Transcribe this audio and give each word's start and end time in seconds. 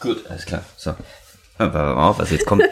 Gut, 0.00 0.24
alles 0.30 0.46
klar. 0.46 0.64
So. 0.78 0.94
Wir 1.58 1.66
mal 1.66 1.94
auf, 1.94 2.18
was 2.18 2.30
jetzt 2.30 2.46
kommt. 2.46 2.62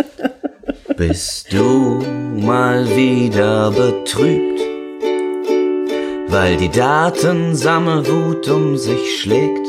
Bist 0.96 1.52
du 1.52 2.02
mal 2.36 2.88
wieder 2.96 3.70
betrübt, 3.70 4.58
weil 6.28 6.56
die 6.56 6.70
Datensammelwut 6.70 8.48
um 8.48 8.78
sich 8.78 9.20
schlägt? 9.20 9.66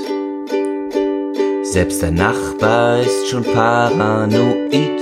Selbst 1.63 2.01
der 2.01 2.11
Nachbar 2.11 3.01
ist 3.01 3.27
schon 3.27 3.43
paranoid 3.43 5.01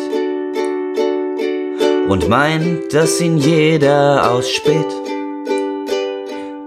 und 2.10 2.28
meint, 2.28 2.92
dass 2.92 3.22
ihn 3.22 3.38
jeder 3.38 4.32
ausspäht. 4.32 4.92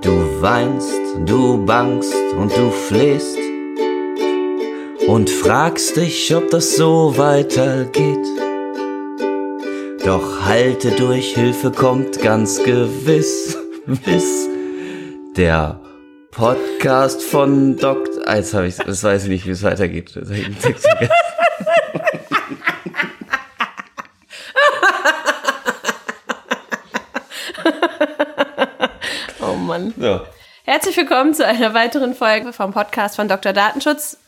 Du 0.03 0.41
weinst, 0.41 0.95
du 1.27 1.65
bangst 1.67 2.15
und 2.39 2.57
du 2.57 2.71
flehst 2.71 3.40
und 5.11 5.29
fragst 5.29 5.97
dich, 5.97 6.33
ob 6.37 6.51
das 6.51 6.77
so 6.77 7.19
weitergeht. 7.19 8.25
Doch 10.05 10.45
halte 10.45 10.93
durch, 10.93 11.35
Hilfe 11.35 11.73
kommt 11.73 12.23
ganz 12.23 12.63
gewiss, 12.63 13.59
wiss. 13.87 14.49
Der 15.37 15.81
Podcast 16.31 17.25
von 17.25 17.77
Dr. 17.77 18.23
Ah, 18.25 18.37
jetzt 18.37 18.55
habe 18.55 18.69
ich, 18.69 18.77
das 18.77 19.03
weiß 19.03 19.25
ich 19.25 19.31
nicht, 19.31 19.47
wie 19.47 19.51
es 19.51 19.65
weitergeht. 19.65 20.13
Oh 29.43 29.57
Mann. 29.57 29.93
So. 29.99 30.21
Herzlich 30.65 30.97
willkommen 30.97 31.35
zu 31.35 31.45
einer 31.45 31.75
weiteren 31.75 32.15
Folge 32.15 32.53
vom 32.53 32.73
Podcast 32.73 33.17
von 33.17 33.27
Dr. 33.27 33.53
Datenschutz. 33.53 34.20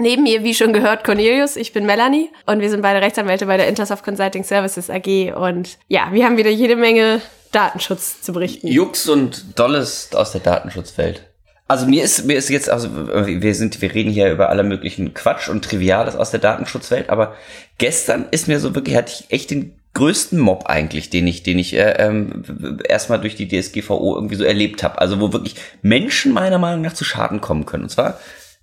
Neben 0.00 0.22
mir, 0.22 0.42
wie 0.42 0.54
schon 0.54 0.72
gehört, 0.72 1.04
Cornelius. 1.04 1.56
Ich 1.56 1.74
bin 1.74 1.84
Melanie 1.84 2.30
und 2.46 2.60
wir 2.60 2.70
sind 2.70 2.80
beide 2.80 3.02
Rechtsanwälte 3.02 3.44
bei 3.44 3.58
der 3.58 3.68
Intersoft 3.68 4.02
Consulting 4.02 4.44
Services 4.44 4.88
AG. 4.88 5.34
Und 5.36 5.76
ja, 5.88 6.08
wir 6.10 6.24
haben 6.24 6.38
wieder 6.38 6.48
jede 6.48 6.74
Menge 6.74 7.20
Datenschutz 7.52 8.22
zu 8.22 8.32
berichten. 8.32 8.66
Jux 8.66 9.10
und 9.10 9.58
Dolles 9.58 10.08
aus 10.14 10.32
der 10.32 10.40
Datenschutzwelt. 10.40 11.26
Also 11.68 11.84
mir 11.84 12.02
ist, 12.02 12.24
mir 12.24 12.38
ist 12.38 12.48
jetzt, 12.48 12.70
also 12.70 12.88
wir 13.26 13.54
sind, 13.54 13.82
wir 13.82 13.94
reden 13.94 14.10
hier 14.10 14.32
über 14.32 14.48
aller 14.48 14.62
möglichen 14.62 15.12
Quatsch 15.12 15.50
und 15.50 15.66
Triviales 15.66 16.16
aus 16.16 16.30
der 16.30 16.40
Datenschutzwelt, 16.40 17.10
aber 17.10 17.36
gestern 17.76 18.24
ist 18.30 18.48
mir 18.48 18.58
so 18.58 18.74
wirklich, 18.74 18.96
hatte 18.96 19.12
ich 19.12 19.30
echt 19.30 19.50
den 19.50 19.78
größten 19.92 20.38
Mob 20.38 20.64
eigentlich, 20.66 21.10
den 21.10 21.26
ich, 21.26 21.42
den 21.42 21.58
ich 21.58 21.74
äh, 21.74 21.96
ähm, 21.98 22.78
erstmal 22.88 23.20
durch 23.20 23.34
die 23.34 23.48
DSGVO 23.48 24.14
irgendwie 24.14 24.36
so 24.36 24.44
erlebt 24.44 24.82
habe. 24.82 24.98
Also 24.98 25.20
wo 25.20 25.34
wirklich 25.34 25.56
Menschen 25.82 26.32
meiner 26.32 26.58
Meinung 26.58 26.80
nach 26.80 26.94
zu 26.94 27.04
Schaden 27.04 27.42
kommen 27.42 27.66
können. 27.66 27.84
Und 27.84 27.90
zwar, 27.90 28.18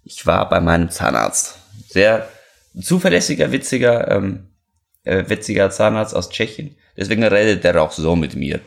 ich 0.07 0.25
war 0.25 0.47
bei 0.49 0.59
meinem 0.59 0.89
Zahnarzt. 0.89 1.57
Sehr 1.89 2.27
zuverlässiger, 2.79 3.51
witziger, 3.51 4.09
ähm, 4.11 4.47
äh, 5.03 5.23
witziger 5.27 5.69
Zahnarzt 5.69 6.15
aus 6.15 6.29
Tschechien. 6.29 6.75
Deswegen 6.95 7.23
redet 7.23 7.63
der 7.63 7.81
auch 7.81 7.91
so 7.91 8.15
mit 8.15 8.35
mir. 8.35 8.59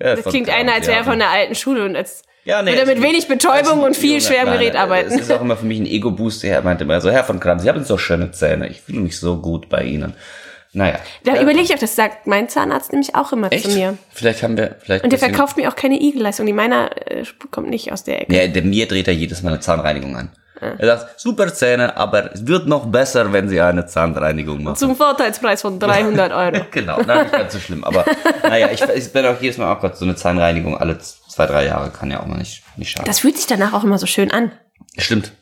Ja, 0.00 0.16
Das 0.16 0.24
klingt 0.24 0.48
einer, 0.50 0.74
als 0.74 0.86
wäre 0.86 0.98
er 0.98 1.04
von 1.04 1.18
der 1.18 1.30
alten 1.30 1.54
Schule 1.54 1.84
und 1.84 1.96
als 1.96 2.22
Ja, 2.44 2.62
nee, 2.62 2.72
würde 2.72 2.86
mit 2.86 2.98
es- 2.98 3.02
wenig 3.04 3.28
Betäubung 3.28 3.82
und 3.82 3.96
viel 3.96 4.20
schwerem 4.20 4.52
Gerät 4.52 4.74
arbeiten. 4.76 5.12
Es 5.12 5.20
ist 5.20 5.30
auch 5.32 5.40
immer 5.40 5.56
für 5.56 5.66
mich 5.66 5.78
ein 5.78 5.86
Ego-Boost. 5.86 6.44
Er 6.44 6.62
meinte 6.62 6.84
immer 6.84 7.00
so, 7.00 7.10
Herr 7.10 7.24
von 7.24 7.38
Kram, 7.40 7.58
Sie 7.60 7.68
haben 7.68 7.84
so 7.84 7.98
schöne 7.98 8.32
Zähne. 8.32 8.68
Ich 8.68 8.80
fühle 8.80 9.00
mich 9.00 9.18
so 9.18 9.36
gut 9.40 9.68
bei 9.68 9.84
Ihnen. 9.84 10.14
Naja. 10.72 10.98
Da 11.24 11.34
Äh, 11.34 11.42
überlege 11.42 11.64
ich 11.64 11.74
auch, 11.74 11.78
das 11.78 11.94
sagt 11.94 12.26
mein 12.26 12.48
Zahnarzt 12.48 12.92
nämlich 12.92 13.14
auch 13.14 13.30
immer 13.32 13.52
echt? 13.52 13.70
zu 13.70 13.76
mir. 13.76 13.98
Vielleicht 14.10 14.42
haben 14.42 14.56
wir, 14.56 14.76
vielleicht. 14.80 15.04
Und 15.04 15.10
der 15.12 15.18
verkauft 15.18 15.56
mir 15.58 15.68
auch 15.68 15.76
keine 15.76 16.00
Igelleistung. 16.00 16.46
Die 16.46 16.52
meiner 16.54 16.90
äh, 17.10 17.24
kommt 17.50 17.68
nicht 17.68 17.92
aus 17.92 18.04
der 18.04 18.22
Ecke. 18.22 18.34
Ja, 18.34 18.46
der, 18.48 18.62
mir 18.62 18.88
dreht 18.88 19.06
er 19.06 19.14
jedes 19.14 19.42
Mal 19.42 19.50
eine 19.50 19.60
Zahnreinigung 19.60 20.16
an. 20.16 20.30
Er 20.78 20.98
sagt, 20.98 21.20
super 21.20 21.52
Zähne, 21.52 21.96
aber 21.96 22.32
es 22.32 22.46
wird 22.46 22.66
noch 22.66 22.86
besser, 22.86 23.32
wenn 23.32 23.48
Sie 23.48 23.60
eine 23.60 23.86
Zahnreinigung 23.86 24.62
machen. 24.62 24.76
Zum 24.76 24.96
Vorteilspreis 24.96 25.62
von 25.62 25.78
300 25.78 26.32
Euro. 26.54 26.66
genau, 26.70 27.00
na, 27.06 27.22
nicht 27.22 27.32
ganz 27.32 27.52
so 27.52 27.58
schlimm. 27.58 27.84
Aber 27.84 28.04
naja, 28.42 28.68
ich, 28.70 28.82
ich 28.82 29.12
bin 29.12 29.26
auch 29.26 29.40
jedes 29.40 29.58
Mal, 29.58 29.72
oh 29.72 29.80
Gott, 29.80 29.96
so 29.96 30.04
eine 30.04 30.14
Zahnreinigung 30.16 30.76
alle 30.76 30.98
zwei, 30.98 31.46
drei 31.46 31.66
Jahre 31.66 31.90
kann 31.90 32.10
ja 32.10 32.20
auch 32.20 32.26
mal 32.26 32.38
nicht, 32.38 32.62
nicht 32.76 32.90
schaden. 32.90 33.06
Das 33.06 33.20
fühlt 33.20 33.36
sich 33.36 33.46
danach 33.46 33.72
auch 33.72 33.84
immer 33.84 33.98
so 33.98 34.06
schön 34.06 34.30
an. 34.30 34.52
Stimmt. 34.98 35.32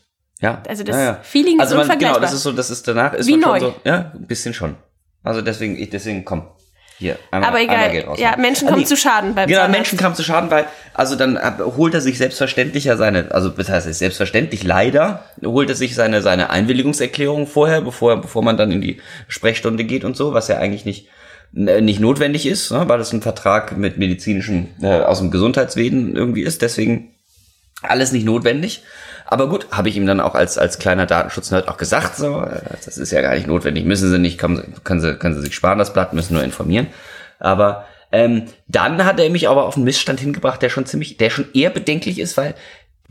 Ja. 0.41 0.63
Also 0.67 0.85
das 0.85 0.97
ja, 0.97 1.03
ja. 1.03 1.19
Feeling 1.23 1.57
ist 1.57 1.73
also 1.73 1.77
man. 1.77 1.99
Genau, 1.99 2.19
das 2.19 2.33
ist 2.33 2.43
so, 2.43 2.53
das 2.53 2.71
ist 2.71 2.89
danach 2.89 3.13
ist 3.13 3.27
Wie 3.27 3.37
neu. 3.37 3.61
so, 3.61 3.75
ja, 3.85 4.13
ein 4.15 4.27
bisschen 4.27 4.55
schon. 4.55 4.77
Also 5.23 5.43
deswegen, 5.43 5.77
ich, 5.77 5.91
deswegen 5.91 6.25
komm. 6.25 6.49
Hier, 7.01 7.19
einmal, 7.31 7.49
Aber 7.49 7.61
egal. 7.63 8.17
Ja, 8.19 8.37
Menschen 8.37 8.69
Ah, 8.69 8.71
kommen 8.73 8.83
nee. 8.83 8.87
zu 8.87 8.95
Schaden 8.97 9.35
beim 9.35 9.47
Genau, 9.49 9.61
Zahnarzt. 9.61 9.79
Menschen 9.79 9.99
kamen 9.99 10.15
zu 10.15 10.23
Schaden, 10.23 10.51
weil, 10.51 10.67
also 10.93 11.17
dann 11.17 11.39
holt 11.59 11.95
er 11.95 12.03
sich 12.03 12.19
selbstverständlich 12.19 12.85
ja 12.85 12.99
seine, 12.99 13.33
also 13.33 13.49
das 13.49 13.71
heißt, 13.71 13.87
es 13.87 13.99
selbstverständlich, 13.99 14.63
leider, 14.65 15.25
holt 15.43 15.71
er 15.71 15.77
sich 15.77 15.95
seine, 15.95 16.21
seine 16.21 16.51
Einwilligungserklärung 16.51 17.47
vorher, 17.47 17.81
bevor, 17.81 18.21
bevor 18.21 18.43
man 18.43 18.59
dann 18.59 18.71
in 18.71 18.83
die 18.83 19.01
Sprechstunde 19.29 19.85
geht 19.85 20.05
und 20.05 20.15
so, 20.15 20.35
was 20.35 20.49
ja 20.49 20.59
eigentlich 20.59 20.85
nicht, 20.85 21.09
äh, 21.57 21.81
nicht 21.81 22.01
notwendig 22.01 22.45
ist, 22.45 22.71
ne, 22.71 22.87
weil 22.87 23.01
es 23.01 23.15
ein 23.15 23.23
Vertrag 23.23 23.79
mit 23.79 23.97
medizinischem, 23.97 24.69
äh, 24.83 25.01
aus 25.01 25.21
dem 25.21 25.31
Gesundheitswesen 25.31 26.15
irgendwie 26.15 26.43
ist, 26.43 26.61
deswegen 26.61 27.15
alles 27.81 28.13
nicht 28.13 28.27
notwendig. 28.27 28.83
Aber 29.31 29.49
gut, 29.49 29.69
habe 29.71 29.89
ich 29.89 29.97
ihm 29.97 30.07
dann 30.07 30.21
auch 30.21 30.35
als, 30.35 30.59
als 30.59 30.81
kleiner 30.81 31.07
Datenschutznerd 31.07 31.69
auch 31.69 31.77
gesagt, 31.77 32.17
so, 32.17 32.43
äh, 32.43 32.63
das 32.85 32.99
ist 32.99 33.13
ja 33.13 33.21
gar 33.23 33.35
nicht 33.35 33.47
notwendig, 33.47 33.85
müssen 33.85 34.11
sie 34.11 34.19
nicht, 34.19 34.39
können 34.39 34.57
sie, 34.57 34.81
können 34.83 35.01
sie, 35.01 35.15
können 35.17 35.37
sie 35.37 35.43
sich 35.43 35.55
sparen, 35.55 35.79
das 35.79 35.93
Blatt, 35.93 36.13
müssen 36.13 36.35
nur 36.35 36.43
informieren. 36.43 36.89
Aber 37.39 37.87
ähm, 38.11 38.47
dann 38.67 39.05
hat 39.05 39.21
er 39.21 39.31
mich 39.31 39.49
aber 39.49 39.65
auf 39.67 39.77
einen 39.77 39.85
Missstand 39.85 40.19
hingebracht, 40.19 40.61
der 40.63 40.69
schon 40.69 40.85
ziemlich, 40.85 41.17
der 41.17 41.31
schon 41.31 41.47
eher 41.55 41.71
bedenklich 41.71 42.19
ist, 42.19 42.37
weil 42.37 42.55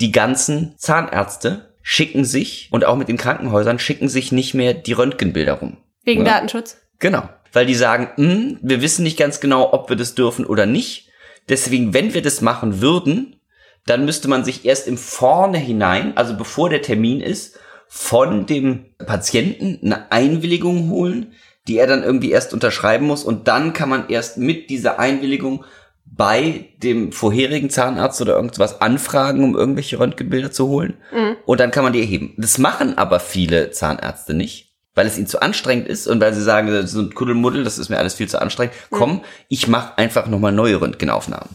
die 0.01 0.11
ganzen 0.11 0.73
Zahnärzte 0.77 1.69
schicken 1.81 2.25
sich 2.25 2.67
und 2.71 2.83
auch 2.83 2.97
mit 2.97 3.07
den 3.07 3.17
Krankenhäusern 3.17 3.79
schicken 3.79 4.09
sich 4.09 4.33
nicht 4.33 4.53
mehr 4.53 4.73
die 4.73 4.93
Röntgenbilder 4.93 5.53
rum. 5.53 5.77
Wegen 6.03 6.25
Ja. 6.25 6.33
Datenschutz. 6.33 6.77
Genau. 6.99 7.29
Weil 7.53 7.65
die 7.65 7.75
sagen, 7.75 8.09
"Hm, 8.15 8.59
wir 8.61 8.81
wissen 8.81 9.03
nicht 9.03 9.17
ganz 9.17 9.39
genau, 9.39 9.71
ob 9.73 9.89
wir 9.89 9.95
das 9.95 10.15
dürfen 10.15 10.45
oder 10.45 10.65
nicht. 10.65 11.07
Deswegen, 11.47 11.93
wenn 11.93 12.13
wir 12.13 12.21
das 12.21 12.41
machen 12.41 12.81
würden, 12.81 13.38
dann 13.85 14.05
müsste 14.05 14.27
man 14.27 14.43
sich 14.43 14.65
erst 14.65 14.87
im 14.87 14.97
Vorne 14.97 15.57
hinein, 15.57 16.15
also 16.15 16.35
bevor 16.35 16.69
der 16.69 16.81
Termin 16.81 17.21
ist, 17.21 17.57
von 17.87 18.45
dem 18.45 18.85
Patienten 19.05 19.79
eine 19.83 20.11
Einwilligung 20.11 20.89
holen, 20.89 21.33
die 21.67 21.77
er 21.77 21.87
dann 21.87 22.03
irgendwie 22.03 22.31
erst 22.31 22.53
unterschreiben 22.53 23.07
muss 23.07 23.23
und 23.23 23.47
dann 23.47 23.73
kann 23.73 23.89
man 23.89 24.09
erst 24.09 24.37
mit 24.37 24.69
dieser 24.69 24.99
Einwilligung 24.99 25.65
bei 26.05 26.69
dem 26.83 27.11
vorherigen 27.11 27.69
Zahnarzt 27.69 28.19
oder 28.21 28.35
irgendwas 28.35 28.81
anfragen, 28.81 29.43
um 29.43 29.55
irgendwelche 29.55 29.99
Röntgenbilder 29.99 30.51
zu 30.51 30.67
holen. 30.67 30.97
Und 31.45 31.59
dann 31.59 31.71
kann 31.71 31.83
man 31.83 31.93
die 31.93 31.99
erheben. 32.01 32.33
Das 32.37 32.57
machen 32.57 32.97
aber 32.97 33.19
viele 33.19 33.71
Zahnärzte 33.71 34.33
nicht, 34.33 34.75
weil 34.95 35.05
es 35.07 35.17
ihnen 35.17 35.27
zu 35.27 35.41
anstrengend 35.41 35.87
ist 35.87 36.07
und 36.07 36.19
weil 36.19 36.33
sie 36.33 36.41
sagen, 36.41 36.67
das 36.67 36.85
ist 36.85 36.91
so 36.91 37.01
ein 37.01 37.13
Kuddelmuddel, 37.13 37.63
das 37.63 37.77
ist 37.77 37.89
mir 37.89 37.99
alles 37.99 38.15
viel 38.15 38.27
zu 38.27 38.41
anstrengend. 38.41 38.75
Komm, 38.89 39.21
ich 39.47 39.67
mache 39.67 39.97
einfach 39.97 40.27
nochmal 40.27 40.51
neue 40.51 40.81
Röntgenaufnahmen. 40.81 41.49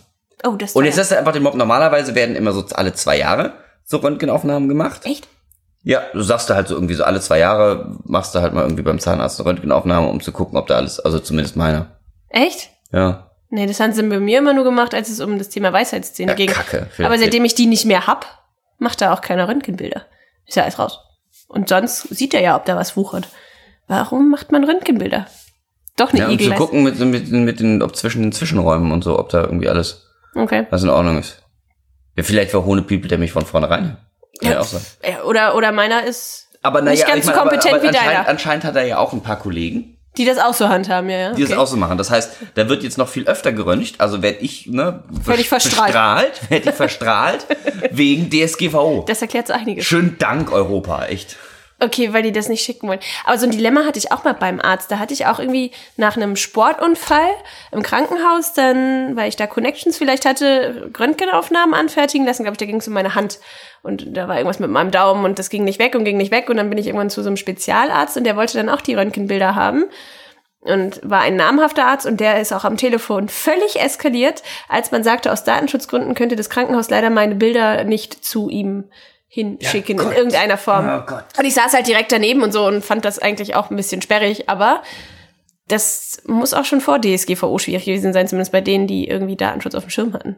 Oh, 0.47 0.57
das 0.57 0.73
Und 0.73 0.83
war 0.83 0.87
jetzt 0.87 0.99
hast 0.99 1.11
du 1.11 1.19
einfach 1.19 1.33
den 1.33 1.43
Mob. 1.43 1.55
Normalerweise 1.55 2.15
werden 2.15 2.37
immer 2.37 2.53
so 2.53 2.65
alle 2.75 2.93
zwei 2.93 3.19
Jahre 3.19 3.55
so 3.85 3.99
Röntgenaufnahmen 3.99 4.69
gemacht. 4.69 5.03
Echt? 5.05 5.29
Ja, 5.83 6.03
du 6.13 6.23
sagst 6.23 6.49
du 6.49 6.55
halt 6.55 6.69
so 6.69 6.75
irgendwie 6.75 6.95
so 6.95 7.05
alle 7.05 7.21
zwei 7.21 7.39
Jahre 7.39 7.99
machst 8.05 8.35
du 8.35 8.41
halt 8.41 8.55
mal 8.55 8.63
irgendwie 8.63 8.83
beim 8.83 8.99
Zahnarzt 8.99 9.39
eine 9.39 9.49
Röntgenaufnahme, 9.49 10.09
um 10.09 10.21
zu 10.21 10.33
gucken, 10.33 10.57
ob 10.57 10.67
da 10.67 10.77
alles, 10.77 10.99
also 10.99 11.19
zumindest 11.19 11.57
meiner. 11.57 11.99
Echt? 12.31 12.71
Ja. 12.91 13.31
Nee, 13.51 13.67
das 13.67 13.81
haben 13.81 13.93
sie 13.93 14.03
bei 14.03 14.19
mir 14.19 14.39
immer 14.39 14.55
nur 14.55 14.65
gemacht, 14.65 14.95
als 14.95 15.11
es 15.11 15.21
um 15.21 15.39
das 15.39 15.51
Thema 15.51 15.73
Weisheitszähne 15.73 16.33
Ja, 16.33 16.37
ging. 16.37 16.51
Kacke. 16.51 16.89
Aber 17.05 17.19
seitdem 17.19 17.45
ich 17.45 17.55
die 17.55 17.67
nicht 17.67 17.85
mehr 17.85 18.07
hab, 18.07 18.27
macht 18.79 19.03
er 19.03 19.13
auch 19.13 19.21
keine 19.21 19.47
Röntgenbilder. 19.47 20.07
Ist 20.47 20.57
ja 20.57 20.63
alles 20.65 20.79
raus. 20.79 21.01
Und 21.49 21.69
sonst 21.69 22.03
sieht 22.09 22.35
er 22.35 22.41
ja, 22.41 22.57
ob 22.57 22.65
da 22.65 22.77
was 22.77 22.97
wuchert. 22.97 23.29
Warum 23.87 24.31
macht 24.31 24.51
man 24.51 24.65
Röntgenbilder? 24.65 25.27
Doch 25.97 26.13
eine 26.13 26.21
Ja, 26.21 26.29
um 26.29 26.39
zu 26.39 26.51
gucken 26.53 26.83
mit, 26.83 26.99
mit, 26.99 27.31
mit 27.31 27.61
den, 27.61 27.83
ob 27.83 27.95
zwischen 27.95 28.23
den 28.23 28.33
Zwischenräumen 28.33 28.91
und 28.91 29.05
so, 29.05 29.19
ob 29.19 29.29
da 29.29 29.43
irgendwie 29.43 29.69
alles, 29.69 30.04
Okay. 30.35 30.67
was 30.71 30.83
in 30.83 30.89
Ordnung 30.89 31.19
ist. 31.19 31.43
Ja, 32.17 32.23
vielleicht 32.23 32.55
war 32.55 32.65
Hohne 32.65 32.83
Piepel 32.83 33.09
der 33.09 33.19
mich 33.19 33.33
von 33.33 33.45
vornherein. 33.45 33.97
Kann 34.41 34.53
ja. 34.53 34.61
auch 34.61 34.65
sein. 34.65 34.83
Ja, 35.03 35.23
Oder, 35.23 35.55
oder 35.55 35.73
meiner 35.73 36.05
ist, 36.05 36.49
Aber 36.63 36.81
naja, 36.81 36.93
Nicht 36.93 37.07
ganz 37.07 37.19
ich 37.19 37.25
so 37.25 37.31
meine, 37.31 37.41
aber, 37.41 37.51
kompetent 37.51 37.75
aber 37.75 37.83
wie 37.83 37.89
anscheinend, 37.89 38.13
deiner. 38.13 38.29
anscheinend 38.29 38.65
hat 38.65 38.77
er 38.77 38.87
ja 38.87 38.99
auch 38.99 39.13
ein 39.13 39.23
paar 39.23 39.39
Kollegen, 39.39 39.97
die 40.17 40.25
das 40.25 40.39
auch 40.39 40.55
so 40.55 40.69
handhaben, 40.69 41.11
ja. 41.11 41.19
ja. 41.19 41.33
die 41.35 41.43
okay. 41.43 41.53
das 41.53 41.61
auch 41.61 41.67
so 41.67 41.77
machen. 41.77 41.99
Das 41.99 42.11
heißt, 42.11 42.37
da 42.55 42.69
wird 42.69 42.83
jetzt 42.85 42.99
noch 42.99 43.09
viel 43.09 43.27
öfter 43.27 43.53
geröntgt. 43.53 44.01
Also 44.01 44.23
werde 44.23 44.39
ich, 44.39 44.67
ne, 44.67 45.03
Werd 45.09 45.41
ich 45.41 45.49
verstrahlt. 45.49 45.87
bestrahlt, 45.87 46.51
werde 46.51 46.71
ich 46.71 46.75
verstrahlt 46.75 47.47
wegen 47.91 48.31
DSGVO. 48.31 49.05
Das 49.09 49.23
erklärt 49.23 49.49
so 49.49 49.55
einiges. 49.55 49.85
Schönen 49.85 50.17
Dank, 50.19 50.53
Europa, 50.53 51.07
echt. 51.07 51.37
Okay, 51.85 52.15
weil 52.15 52.23
die 52.23 52.33
das 52.33 52.49
nicht 52.49 52.65
schicken 52.65 52.89
wollen. 52.89 53.01
Aber 53.25 53.37
so 53.37 53.45
ein 53.45 53.51
Dilemma 53.51 53.85
hatte 53.85 53.99
ich 53.99 54.11
auch 54.11 54.25
mal 54.25 54.33
beim 54.33 54.59
Arzt. 54.59 54.91
Da 54.91 54.99
hatte 54.99 55.13
ich 55.13 55.27
auch 55.27 55.39
irgendwie 55.39 55.71
nach 55.97 56.17
einem 56.17 56.35
Sportunfall 56.35 57.31
im 57.73 57.83
Krankenhaus 57.83 58.55
dann, 58.55 59.17
weil 59.17 59.29
ich 59.29 59.37
da 59.37 59.47
Connections 59.47 59.99
vielleicht 59.99 60.25
hatte, 60.25 60.91
Röntgenaufnahmen 60.99 61.75
anfertigen 61.75 62.25
lassen. 62.25 62.45
Glaube 62.45 62.55
ich, 62.55 62.59
da 62.59 62.65
ging 62.65 62.77
es 62.77 62.89
um 62.89 62.95
meine 62.95 63.15
Hand. 63.15 63.39
Und 63.83 64.17
da 64.17 64.29
war 64.29 64.37
irgendwas 64.37 64.61
mit 64.61 64.71
meinem 64.71 64.91
Daumen 64.91 65.27
und 65.27 65.39
das 65.39 65.51
ging 65.51 65.65
nicht 65.65 65.79
weg 65.79 65.95
und 65.95 66.05
ging 66.05 66.17
nicht 66.17 66.31
weg. 66.33 66.49
Und 66.49 66.57
dann 66.57 66.71
bin 66.71 66.79
ich 66.79 66.87
irgendwann 66.87 67.11
zu 67.11 67.23
so 67.23 67.29
einem 67.29 67.37
Spezialarzt 67.37 68.17
und 68.17 68.25
der 68.25 68.37
wollte 68.37 68.57
dann 68.57 68.71
auch 68.71 68.81
die 68.81 68.95
Röntgenbilder 68.95 69.55
haben. 69.55 69.85
Und 70.61 71.01
war 71.03 71.21
ein 71.21 71.37
namhafter 71.37 71.85
Arzt 71.87 72.07
und 72.07 72.21
der 72.21 72.41
ist 72.41 72.51
auch 72.51 72.65
am 72.65 72.79
Telefon 72.79 73.29
völlig 73.29 73.79
eskaliert, 73.79 74.43
als 74.71 74.91
man 74.91 75.05
sagte, 75.05 75.31
aus 75.31 75.45
Datenschutzgründen 75.45 76.15
könnte 76.15 76.37
das 76.37 76.49
Krankenhaus 76.49 76.89
leider 76.89 77.11
meine 77.11 77.35
Bilder 77.35 77.85
nicht 77.85 78.25
zu 78.25 78.49
ihm 78.49 78.85
hinschicken 79.35 79.99
Ja, 79.99 80.05
in 80.05 80.13
irgendeiner 80.17 80.57
Form. 80.57 80.87
Oh 80.89 81.05
Gott. 81.07 81.25
Und 81.37 81.45
ich 81.45 81.55
saß 81.55 81.73
halt 81.73 81.89
direkt 81.89 82.13
daneben 82.13 82.43
und 82.43 82.53
so 82.53 82.65
und 82.67 82.85
fand 82.85 83.05
das 83.05 83.19
eigentlich 83.19 83.57
auch 83.57 83.69
ein 83.69 83.77
bisschen 83.77 84.01
sperrig, 84.01 84.49
aber 84.49 84.83
das 85.67 86.23
muss 86.27 86.55
auch 86.55 86.65
schon 86.65 86.81
vor 86.81 87.01
DSGVO 87.01 87.59
schwierig 87.59 87.85
gewesen 87.85 88.13
sein, 88.13 88.29
zumindest 88.29 88.53
bei 88.53 88.61
denen, 88.61 88.87
die 88.87 89.09
irgendwie 89.09 89.35
Datenschutz 89.37 89.75
auf 89.75 89.85
dem 89.85 89.91
Schirm 89.91 90.13
hatten. 90.13 90.37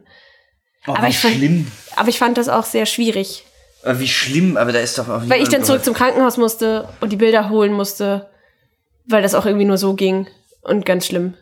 Oh, 0.87 0.93
Aber 0.93 1.03
wie 1.05 1.09
ich 1.11 1.19
fand- 1.19 1.35
schlimm. 1.35 1.71
Aber 1.95 2.09
ich 2.09 2.17
fand 2.17 2.37
das 2.39 2.49
auch 2.49 2.63
sehr 2.63 2.85
schwierig, 2.87 3.45
Aber 3.83 3.99
wie 3.99 4.07
schlimm, 4.07 4.57
aber 4.57 4.71
da 4.71 4.79
ist 4.79 4.97
doch 4.97 5.07
auch 5.09 5.21
weil 5.29 5.41
ich 5.43 5.49
dann 5.49 5.63
zurück 5.63 5.83
zum 5.85 5.93
Krankenhaus 5.93 6.37
musste 6.37 6.89
und 6.99 7.11
die 7.11 7.17
Bilder 7.17 7.49
holen 7.49 7.73
musste, 7.73 8.29
weil 9.05 9.21
das 9.21 9.35
auch 9.35 9.45
irgendwie 9.45 9.65
nur 9.65 9.77
so 9.77 9.93
ging 9.93 10.27
und 10.61 10.85
ganz 10.85 11.05
schlimm. 11.05 11.35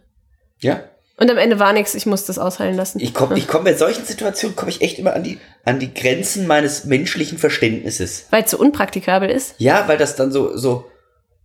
Ja. 0.59 0.83
Und 1.17 1.31
am 1.31 1.37
Ende 1.37 1.59
war 1.59 1.71
nichts, 1.71 1.95
ich 1.95 2.05
musste 2.05 2.31
es 2.31 2.39
ausheilen 2.39 2.75
lassen. 2.75 2.99
Ich 2.99 3.13
komme 3.13 3.37
ich 3.37 3.47
komm 3.47 3.63
bei 3.63 3.73
solchen 3.73 4.03
Situationen 4.05 4.55
komme 4.55 4.69
ich 4.69 4.81
echt 4.81 4.99
immer 4.99 5.13
an 5.13 5.23
die, 5.23 5.39
an 5.63 5.79
die 5.79 5.93
Grenzen 5.93 6.45
meines 6.45 6.83
menschlichen 6.85 7.37
Verständnisses. 7.37 8.27
weil 8.31 8.43
es 8.43 8.51
so 8.51 8.57
unpraktikabel 8.57 9.29
ist. 9.29 9.55
Ja, 9.57 9.87
weil 9.87 9.97
das 9.97 10.15
dann 10.17 10.31
so, 10.31 10.57
so 10.57 10.85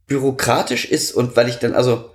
bürokratisch 0.06 0.86
ist 0.86 1.12
und 1.12 1.36
weil 1.36 1.48
ich 1.48 1.56
dann, 1.56 1.74
also, 1.74 2.10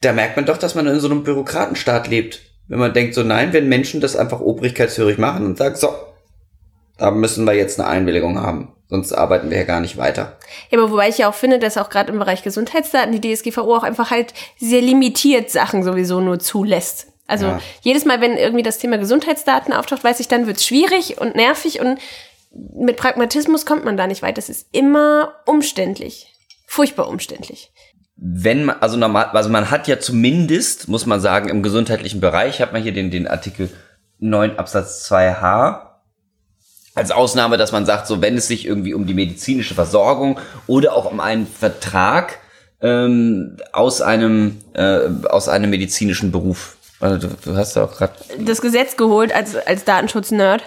da 0.00 0.12
merkt 0.12 0.36
man 0.36 0.46
doch, 0.46 0.56
dass 0.56 0.74
man 0.74 0.86
in 0.86 1.00
so 1.00 1.08
einem 1.08 1.24
Bürokratenstaat 1.24 2.08
lebt. 2.08 2.40
Wenn 2.68 2.78
man 2.78 2.94
denkt, 2.94 3.14
so 3.14 3.22
nein, 3.22 3.52
wenn 3.52 3.68
Menschen 3.68 4.00
das 4.00 4.16
einfach 4.16 4.40
obrigkeitshörig 4.40 5.18
machen 5.18 5.44
und 5.44 5.58
sagen, 5.58 5.76
so, 5.76 5.94
da 6.98 7.10
müssen 7.10 7.44
wir 7.44 7.54
jetzt 7.54 7.78
eine 7.78 7.88
Einwilligung 7.88 8.40
haben, 8.40 8.72
sonst 8.88 9.12
arbeiten 9.12 9.50
wir 9.50 9.58
ja 9.58 9.64
gar 9.64 9.80
nicht 9.80 9.96
weiter. 9.96 10.36
Ja, 10.70 10.78
aber 10.78 10.90
wobei 10.90 11.08
ich 11.08 11.18
ja 11.18 11.28
auch 11.28 11.34
finde, 11.34 11.58
dass 11.58 11.76
auch 11.78 11.90
gerade 11.90 12.12
im 12.12 12.18
Bereich 12.18 12.42
Gesundheitsdaten 12.42 13.18
die 13.18 13.34
DSGVO 13.34 13.76
auch 13.76 13.82
einfach 13.82 14.10
halt 14.10 14.32
sehr 14.58 14.80
limitiert 14.82 15.50
Sachen 15.50 15.82
sowieso 15.82 16.20
nur 16.20 16.38
zulässt. 16.38 17.08
Also 17.26 17.46
Ja. 17.46 17.60
jedes 17.82 18.04
Mal, 18.04 18.20
wenn 18.20 18.36
irgendwie 18.36 18.62
das 18.62 18.78
Thema 18.78 18.98
Gesundheitsdaten 18.98 19.72
auftaucht, 19.74 20.04
weiß 20.04 20.20
ich, 20.20 20.28
dann 20.28 20.46
wird's 20.46 20.64
schwierig 20.64 21.20
und 21.20 21.34
nervig 21.34 21.80
und 21.80 21.98
mit 22.52 22.96
Pragmatismus 22.96 23.66
kommt 23.66 23.84
man 23.84 23.96
da 23.96 24.06
nicht 24.06 24.22
weit. 24.22 24.38
Das 24.38 24.48
ist 24.48 24.68
immer 24.72 25.34
umständlich. 25.44 26.32
Furchtbar 26.66 27.08
umständlich. 27.08 27.70
wenn 28.16 28.64
man, 28.64 28.76
also 28.80 28.96
normal, 28.96 29.26
also 29.32 29.50
man 29.50 29.70
hat 29.70 29.88
ja 29.88 29.98
zumindest, 30.00 30.88
muss 30.88 31.04
man 31.04 31.20
sagen, 31.20 31.50
im 31.50 31.62
gesundheitlichen 31.62 32.20
Bereich, 32.20 32.62
hat 32.62 32.72
man 32.72 32.82
hier 32.82 32.92
den, 32.92 33.10
den 33.10 33.28
Artikel 33.28 33.68
9 34.20 34.58
Absatz 34.58 35.06
2h, 35.10 35.85
als 36.96 37.12
Ausnahme, 37.12 37.58
dass 37.58 37.70
man 37.70 37.86
sagt, 37.86 38.08
so 38.08 38.20
wenn 38.20 38.36
es 38.36 38.48
sich 38.48 38.66
irgendwie 38.66 38.94
um 38.94 39.06
die 39.06 39.14
medizinische 39.14 39.74
Versorgung 39.74 40.40
oder 40.66 40.94
auch 40.94 41.10
um 41.10 41.20
einen 41.20 41.46
Vertrag 41.46 42.38
ähm, 42.80 43.58
aus 43.72 44.00
einem 44.00 44.58
äh, 44.72 45.08
aus 45.28 45.48
einem 45.48 45.70
medizinischen 45.70 46.32
Beruf. 46.32 46.76
Also 46.98 47.28
du, 47.28 47.34
du 47.44 47.56
hast 47.56 47.76
ja 47.76 47.84
auch 47.84 47.92
gerade 47.92 48.14
Das 48.38 48.60
Gesetz 48.60 48.96
geholt 48.96 49.32
als, 49.34 49.54
als 49.54 49.84
Datenschutz-Nerd. 49.84 50.62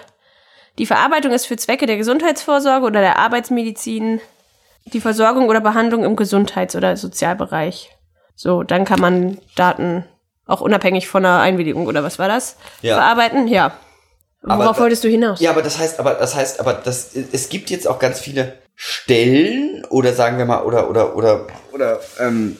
Die 0.78 0.86
Verarbeitung 0.86 1.32
ist 1.32 1.46
für 1.46 1.56
Zwecke 1.56 1.86
der 1.86 1.96
Gesundheitsvorsorge 1.96 2.86
oder 2.86 3.00
der 3.00 3.18
Arbeitsmedizin 3.18 4.20
die 4.86 5.00
Versorgung 5.00 5.48
oder 5.48 5.60
Behandlung 5.60 6.04
im 6.04 6.16
Gesundheits- 6.16 6.76
oder 6.76 6.96
Sozialbereich. 6.96 7.90
So, 8.36 8.62
dann 8.62 8.84
kann 8.84 9.00
man 9.00 9.38
Daten 9.56 10.04
auch 10.46 10.60
unabhängig 10.60 11.08
von 11.08 11.24
einer 11.24 11.40
Einwilligung 11.40 11.86
oder 11.86 12.02
was 12.02 12.18
war 12.18 12.28
das? 12.28 12.56
Ja. 12.82 12.94
Verarbeiten? 12.94 13.48
Ja. 13.48 13.72
Aber 14.42 14.64
Worauf 14.64 14.76
da- 14.76 14.82
wolltest 14.84 15.04
du 15.04 15.08
hinaus? 15.08 15.40
Ja, 15.40 15.50
aber 15.50 15.62
das 15.62 15.78
heißt, 15.78 15.98
aber 15.98 16.14
das 16.14 16.34
heißt, 16.34 16.60
aber 16.60 16.74
das, 16.74 17.10
es 17.14 17.48
gibt 17.48 17.70
jetzt 17.70 17.86
auch 17.86 17.98
ganz 17.98 18.20
viele 18.20 18.54
Stellen 18.74 19.84
oder 19.90 20.14
sagen 20.14 20.38
wir 20.38 20.46
mal 20.46 20.62
oder 20.62 20.88
oder 20.88 21.14
oder 21.14 21.46
oder 21.72 22.00
ähm, 22.18 22.56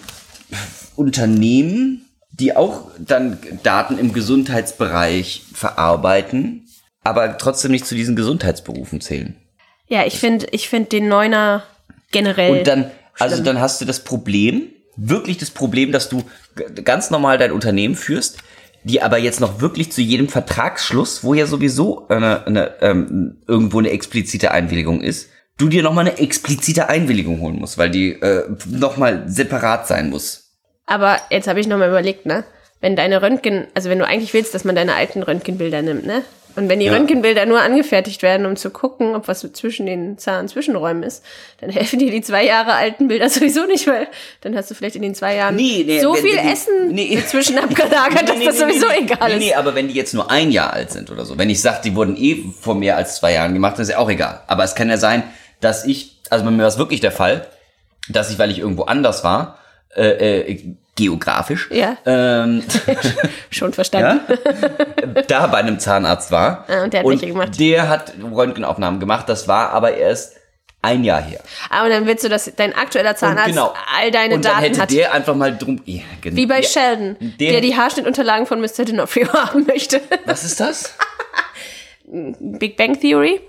Unternehmen, 0.97 2.05
die 2.33 2.55
auch 2.55 2.91
dann 2.99 3.39
Daten 3.63 3.99
im 3.99 4.13
Gesundheitsbereich 4.13 5.45
verarbeiten, 5.55 6.67
aber 7.03 7.39
trotzdem 7.39 7.71
nicht 7.71 7.87
zu 7.87 7.95
diesen 7.95 8.17
Gesundheitsberufen 8.17 9.01
zählen. 9.01 9.37
Ja, 9.89 10.05
ich 10.05 10.19
finde 10.21 10.47
ich 10.51 10.69
find 10.69 10.93
den 10.93 11.09
Neuner 11.09 11.63
generell. 12.13 12.59
Und 12.59 12.67
dann, 12.67 12.91
also 13.19 13.37
schlimm. 13.37 13.47
dann 13.47 13.61
hast 13.61 13.81
du 13.81 13.87
das 13.87 14.05
Problem, 14.05 14.69
wirklich 14.97 15.39
das 15.39 15.51
Problem, 15.51 15.93
dass 15.93 16.09
du 16.11 16.23
ganz 16.85 17.11
normal 17.11 17.39
dein 17.39 17.53
Unternehmen 17.53 17.95
führst, 17.95 18.39
die 18.85 19.03
aber 19.03 19.19
jetzt 19.19 19.41
noch 19.41 19.61
wirklich 19.61 19.93
zu 19.93 20.01
jedem 20.01 20.29
Vertragsschluss, 20.29 21.23
wo 21.23 21.35
ja 21.35 21.47
sowieso 21.47 22.09
eine, 22.09 22.47
eine, 22.47 22.75
ähm, 22.81 23.39
irgendwo 23.47 23.79
eine 23.79 23.91
explizite 23.91 24.51
Einwilligung 24.51 25.01
ist, 25.03 25.29
du 25.59 25.69
dir 25.69 25.83
nochmal 25.83 26.07
eine 26.07 26.19
explizite 26.19 26.89
Einwilligung 26.89 27.41
holen 27.41 27.57
musst, 27.57 27.79
weil 27.79 27.91
die 27.91 28.13
äh, 28.13 28.45
nochmal 28.67 29.25
separat 29.27 29.87
sein 29.87 30.09
muss. 30.11 30.57
Aber 30.87 31.19
jetzt 31.31 31.47
habe 31.47 31.61
ich 31.61 31.67
noch 31.67 31.79
mal 31.79 31.89
überlegt, 31.89 32.27
ne? 32.27 32.45
Wenn 32.81 32.97
deine 32.97 33.21
Röntgen, 33.21 33.67
also 33.75 33.91
wenn 33.91 33.99
du 33.99 34.07
eigentlich 34.07 34.33
willst, 34.33 34.55
dass 34.55 34.65
man 34.65 34.75
deine 34.75 34.95
alten 34.95 35.23
Röntgenbilder 35.23 35.83
nimmt, 35.83 36.07
ne? 36.07 36.23
Und 36.57 36.69
wenn 36.69 36.81
die 36.81 36.87
Ja. 36.87 36.93
Röntgenbilder 36.93 37.47
nur 37.47 37.61
angefertigt 37.61 38.23
werden, 38.23 38.45
um 38.47 38.57
zu 38.57 38.71
gucken, 38.71 39.15
ob 39.15 39.29
was 39.29 39.41
zwischen 39.53 39.87
den 39.87 40.19
Zahnzwischenräumen 40.19 41.03
ist, 41.03 41.25
dann 41.61 41.71
helfen 41.71 41.99
dir 41.99 42.11
die 42.11 42.21
zwei 42.23 42.45
Jahre 42.45 42.73
alten 42.75 43.09
Bilder 43.09 43.29
sowieso 43.29 43.67
nicht, 43.67 43.87
weil 43.87 44.09
dann 44.41 44.57
hast 44.57 44.71
du 44.71 44.75
vielleicht 44.75 44.97
in 44.97 45.03
den 45.03 45.15
zwei 45.15 45.37
Jahren 45.37 45.57
Nee, 45.57 45.85
nee, 45.87 46.01
so 46.01 46.15
wenn- 46.15 46.23
viel 46.23 46.37
wenn 46.37 46.49
Essen 46.49 46.89
nee. 46.93 47.15
dazwischen 47.17 47.59
abgelagert, 47.63 48.29
dass 48.29 48.43
das 48.45 48.59
sowieso 48.59 48.87
egal 48.91 49.31
ist. 49.33 49.39
Nee, 49.39 49.55
aber 49.55 49.75
wenn 49.75 49.89
die 49.89 49.95
jetzt 49.95 50.15
nur 50.15 50.31
ein 50.31 50.51
Jahr 50.51 50.73
alt 50.73 50.91
sind 50.91 51.11
oder 51.11 51.25
so, 51.25 51.39
wenn 51.39 51.51
ich 51.51 51.61
sage, 51.61 51.81
die 51.85 51.95
wurden 51.95 52.17
eh 52.17 52.45
vor 52.61 52.75
mehr 52.75 52.97
als 52.97 53.17
zwei 53.17 53.33
Jahren 53.35 53.55
gemacht, 53.55 53.75
dann 53.77 53.83
ist 53.83 53.91
ja 53.91 53.99
auch 53.99 54.11
egal. 54.11 54.41
Aber 54.47 54.65
es 54.65 54.75
kann 54.75 54.89
ja 54.91 54.97
sein, 54.97 55.23
dass 55.61 55.85
ich, 55.85 56.17
also 56.31 56.45
bei 56.45 56.51
mir 56.51 56.63
war 56.63 56.69
es 56.69 56.79
wirklich 56.79 57.01
der 57.01 57.13
Fall, 57.13 57.47
dass 58.09 58.31
ich, 58.31 58.39
weil 58.39 58.51
ich 58.51 58.59
irgendwo 58.59 58.85
anders 58.85 59.23
war, 59.25 59.59
äh, 59.95 60.41
äh, 60.51 60.75
geografisch, 61.01 61.69
Ja. 61.73 61.97
ähm, 62.05 62.63
Schon 63.51 63.73
verstanden. 63.73 64.21
ja, 65.17 65.23
da 65.23 65.47
bei 65.47 65.59
einem 65.59 65.79
Zahnarzt 65.79 66.31
war. 66.31 66.67
Ah, 66.69 66.85
und 66.85 66.93
der 66.93 67.01
hat 67.01 67.07
welche 67.09 67.27
gemacht. 67.27 67.59
Der 67.59 67.89
hat 67.89 68.13
Röntgenaufnahmen 68.23 69.01
gemacht. 69.01 69.29
Das 69.29 69.49
war 69.49 69.71
aber 69.71 69.95
erst 69.97 70.37
ein 70.83 71.03
Jahr 71.05 71.23
her. 71.23 71.41
Aber 71.71 71.89
dann 71.89 72.07
willst 72.07 72.25
du, 72.25 72.29
dass 72.29 72.51
dein 72.57 72.75
aktueller 72.75 73.11
Und 73.11 73.19
Zahnarzt 73.19 73.49
genau. 73.51 73.73
all 73.99 74.11
deine 74.11 74.35
und 74.35 74.45
dann 74.45 74.53
Daten 74.53 74.65
hätte 74.65 74.81
hat. 74.83 74.91
der 74.91 75.13
einfach 75.15 75.35
mal 75.35 75.57
drum. 75.57 75.81
Ja, 75.87 76.03
genau. 76.21 76.37
Wie 76.37 76.47
bei 76.47 76.61
ja. 76.61 76.69
Sheldon, 76.69 77.17
der- 77.39 77.53
der 77.53 77.61
die 77.63 77.77
Haarschnittunterlagen 77.77 78.47
von 78.47 78.61
Mr. 78.61 78.85
D'Onofrio 78.85 79.29
haben 79.33 79.65
möchte. 79.67 80.01
Was 80.27 80.45
ist 80.45 80.61
das? 80.61 80.95
Big 82.05 82.77
Bang 82.77 82.99
Theory? 83.01 83.41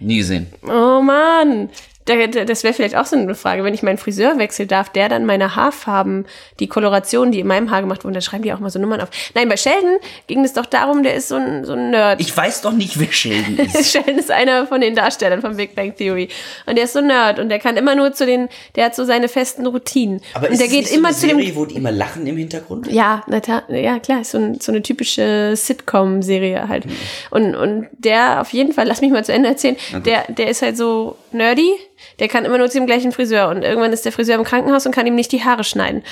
Nie 0.00 0.18
gesehen. 0.18 0.52
Oh 0.64 1.00
Mann. 1.00 1.70
Da- 2.04 2.26
da- 2.26 2.44
Das 2.44 2.64
wäre 2.64 2.74
vielleicht 2.74 2.96
auch 2.96 3.06
so 3.06 3.16
eine 3.16 3.34
Frage. 3.34 3.62
Wenn 3.64 3.74
ich 3.74 3.82
meinen 3.82 3.98
Friseur 3.98 4.36
wechsle, 4.38 4.66
darf 4.66 4.88
der 4.90 5.08
dann 5.08 5.24
meine 5.24 5.54
Haarfarben, 5.56 6.26
die 6.58 6.66
Koloration, 6.66 7.30
die 7.30 7.40
in 7.40 7.46
meinem 7.46 7.70
Haar 7.70 7.80
gemacht 7.82 8.02
wurden, 8.04 8.14
dann 8.14 8.22
schreiben 8.22 8.42
die 8.42 8.52
auch 8.52 8.58
mal 8.58 8.70
so 8.70 8.78
Nummern 8.80 9.00
auf. 9.00 9.08
Nein, 9.34 9.48
bei 9.48 9.56
Sheldon 9.56 9.98
ging 10.26 10.44
es 10.44 10.52
doch 10.52 10.66
darum, 10.66 11.02
der 11.04 11.14
ist 11.14 11.28
so 11.28 11.36
ein, 11.36 11.64
so 11.64 11.74
ein 11.74 11.90
Nerd. 11.90 12.20
Ich 12.20 12.36
weiß 12.36 12.62
doch 12.62 12.72
nicht, 12.72 12.98
wer 12.98 13.12
Sheldon 13.12 13.56
ist. 13.66 13.92
Sheldon 13.92 14.18
ist 14.18 14.30
einer 14.30 14.66
von 14.66 14.80
den 14.80 14.94
Darstellern 14.96 15.40
von 15.40 15.56
Big 15.56 15.74
Bang 15.76 15.94
Theory. 15.96 16.28
Und 16.66 16.76
der 16.76 16.84
ist 16.84 16.92
so 16.94 16.98
ein 16.98 17.06
Nerd 17.06 17.38
und 17.38 17.48
der 17.50 17.58
kann 17.60 17.76
immer 17.76 17.94
nur 17.94 18.12
zu 18.12 18.26
den, 18.26 18.48
der 18.74 18.86
hat 18.86 18.96
so 18.96 19.04
seine 19.04 19.28
festen 19.28 19.66
Routinen. 19.66 20.20
Aber 20.34 20.46
und 20.46 20.52
ist 20.54 20.58
der 20.58 20.66
es 20.66 20.72
geht 20.72 20.82
nicht 20.86 20.94
immer 20.94 21.12
so 21.12 21.20
zu 21.20 21.26
eine 21.26 21.34
dem 21.34 21.40
Serie, 21.46 21.56
wo 21.56 21.66
die 21.66 21.76
immer 21.76 21.92
lachen 21.92 22.26
im 22.26 22.36
Hintergrund? 22.36 22.90
Ja, 22.90 23.22
na 23.28 23.40
ja 23.68 23.98
klar, 24.00 24.22
ist 24.22 24.32
so, 24.32 24.38
ein, 24.38 24.58
so 24.60 24.72
eine 24.72 24.82
typische 24.82 25.54
Sitcom-Serie 25.54 26.68
halt. 26.68 26.86
Mhm. 26.86 26.90
Und, 27.30 27.54
und 27.54 27.86
der 27.92 28.40
auf 28.40 28.52
jeden 28.52 28.72
Fall, 28.72 28.86
lass 28.86 29.00
mich 29.00 29.10
mal 29.12 29.24
zu 29.24 29.32
Ende 29.32 29.48
erzählen, 29.50 29.76
der, 30.04 30.24
der 30.28 30.48
ist 30.48 30.62
halt 30.62 30.76
so 30.76 31.16
nerdy, 31.34 31.70
der 32.18 32.28
kann 32.28 32.44
immer 32.44 32.58
nur 32.58 32.70
zu 32.70 32.78
dem 32.78 32.86
gleichen 32.86 33.12
Friseur 33.12 33.48
und 33.48 33.62
irgendwann 33.62 33.92
ist 33.92 34.04
der 34.04 34.12
Friseur 34.12 34.36
im 34.36 34.44
Krankenhaus 34.44 34.86
und 34.86 34.92
kann 34.92 35.06
ihm 35.06 35.14
nicht 35.14 35.32
die 35.32 35.44
Haare 35.44 35.64
schneiden. 35.64 36.02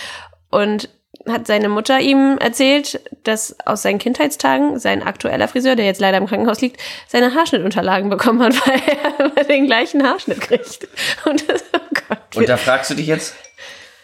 Und 0.50 0.88
hat 1.28 1.46
seine 1.46 1.68
Mutter 1.68 2.00
ihm 2.00 2.38
erzählt, 2.38 3.00
dass 3.24 3.54
aus 3.66 3.82
seinen 3.82 3.98
Kindheitstagen 3.98 4.78
sein 4.78 5.02
aktueller 5.02 5.48
Friseur, 5.48 5.76
der 5.76 5.84
jetzt 5.84 6.00
leider 6.00 6.18
im 6.18 6.26
Krankenhaus 6.26 6.60
liegt, 6.60 6.80
seine 7.08 7.34
Haarschnittunterlagen 7.34 8.08
bekommen 8.08 8.42
hat, 8.42 8.54
weil 8.66 8.80
er 8.80 9.26
immer 9.26 9.44
den 9.44 9.66
gleichen 9.66 10.02
Haarschnitt 10.02 10.40
kriegt. 10.40 10.88
Und 11.24 11.48
das, 11.48 11.62
oh 11.74 11.94
Gott. 12.08 12.36
Und 12.36 12.48
da 12.48 12.56
fragst 12.56 12.90
du 12.90 12.94
dich 12.94 13.06
jetzt, 13.06 13.34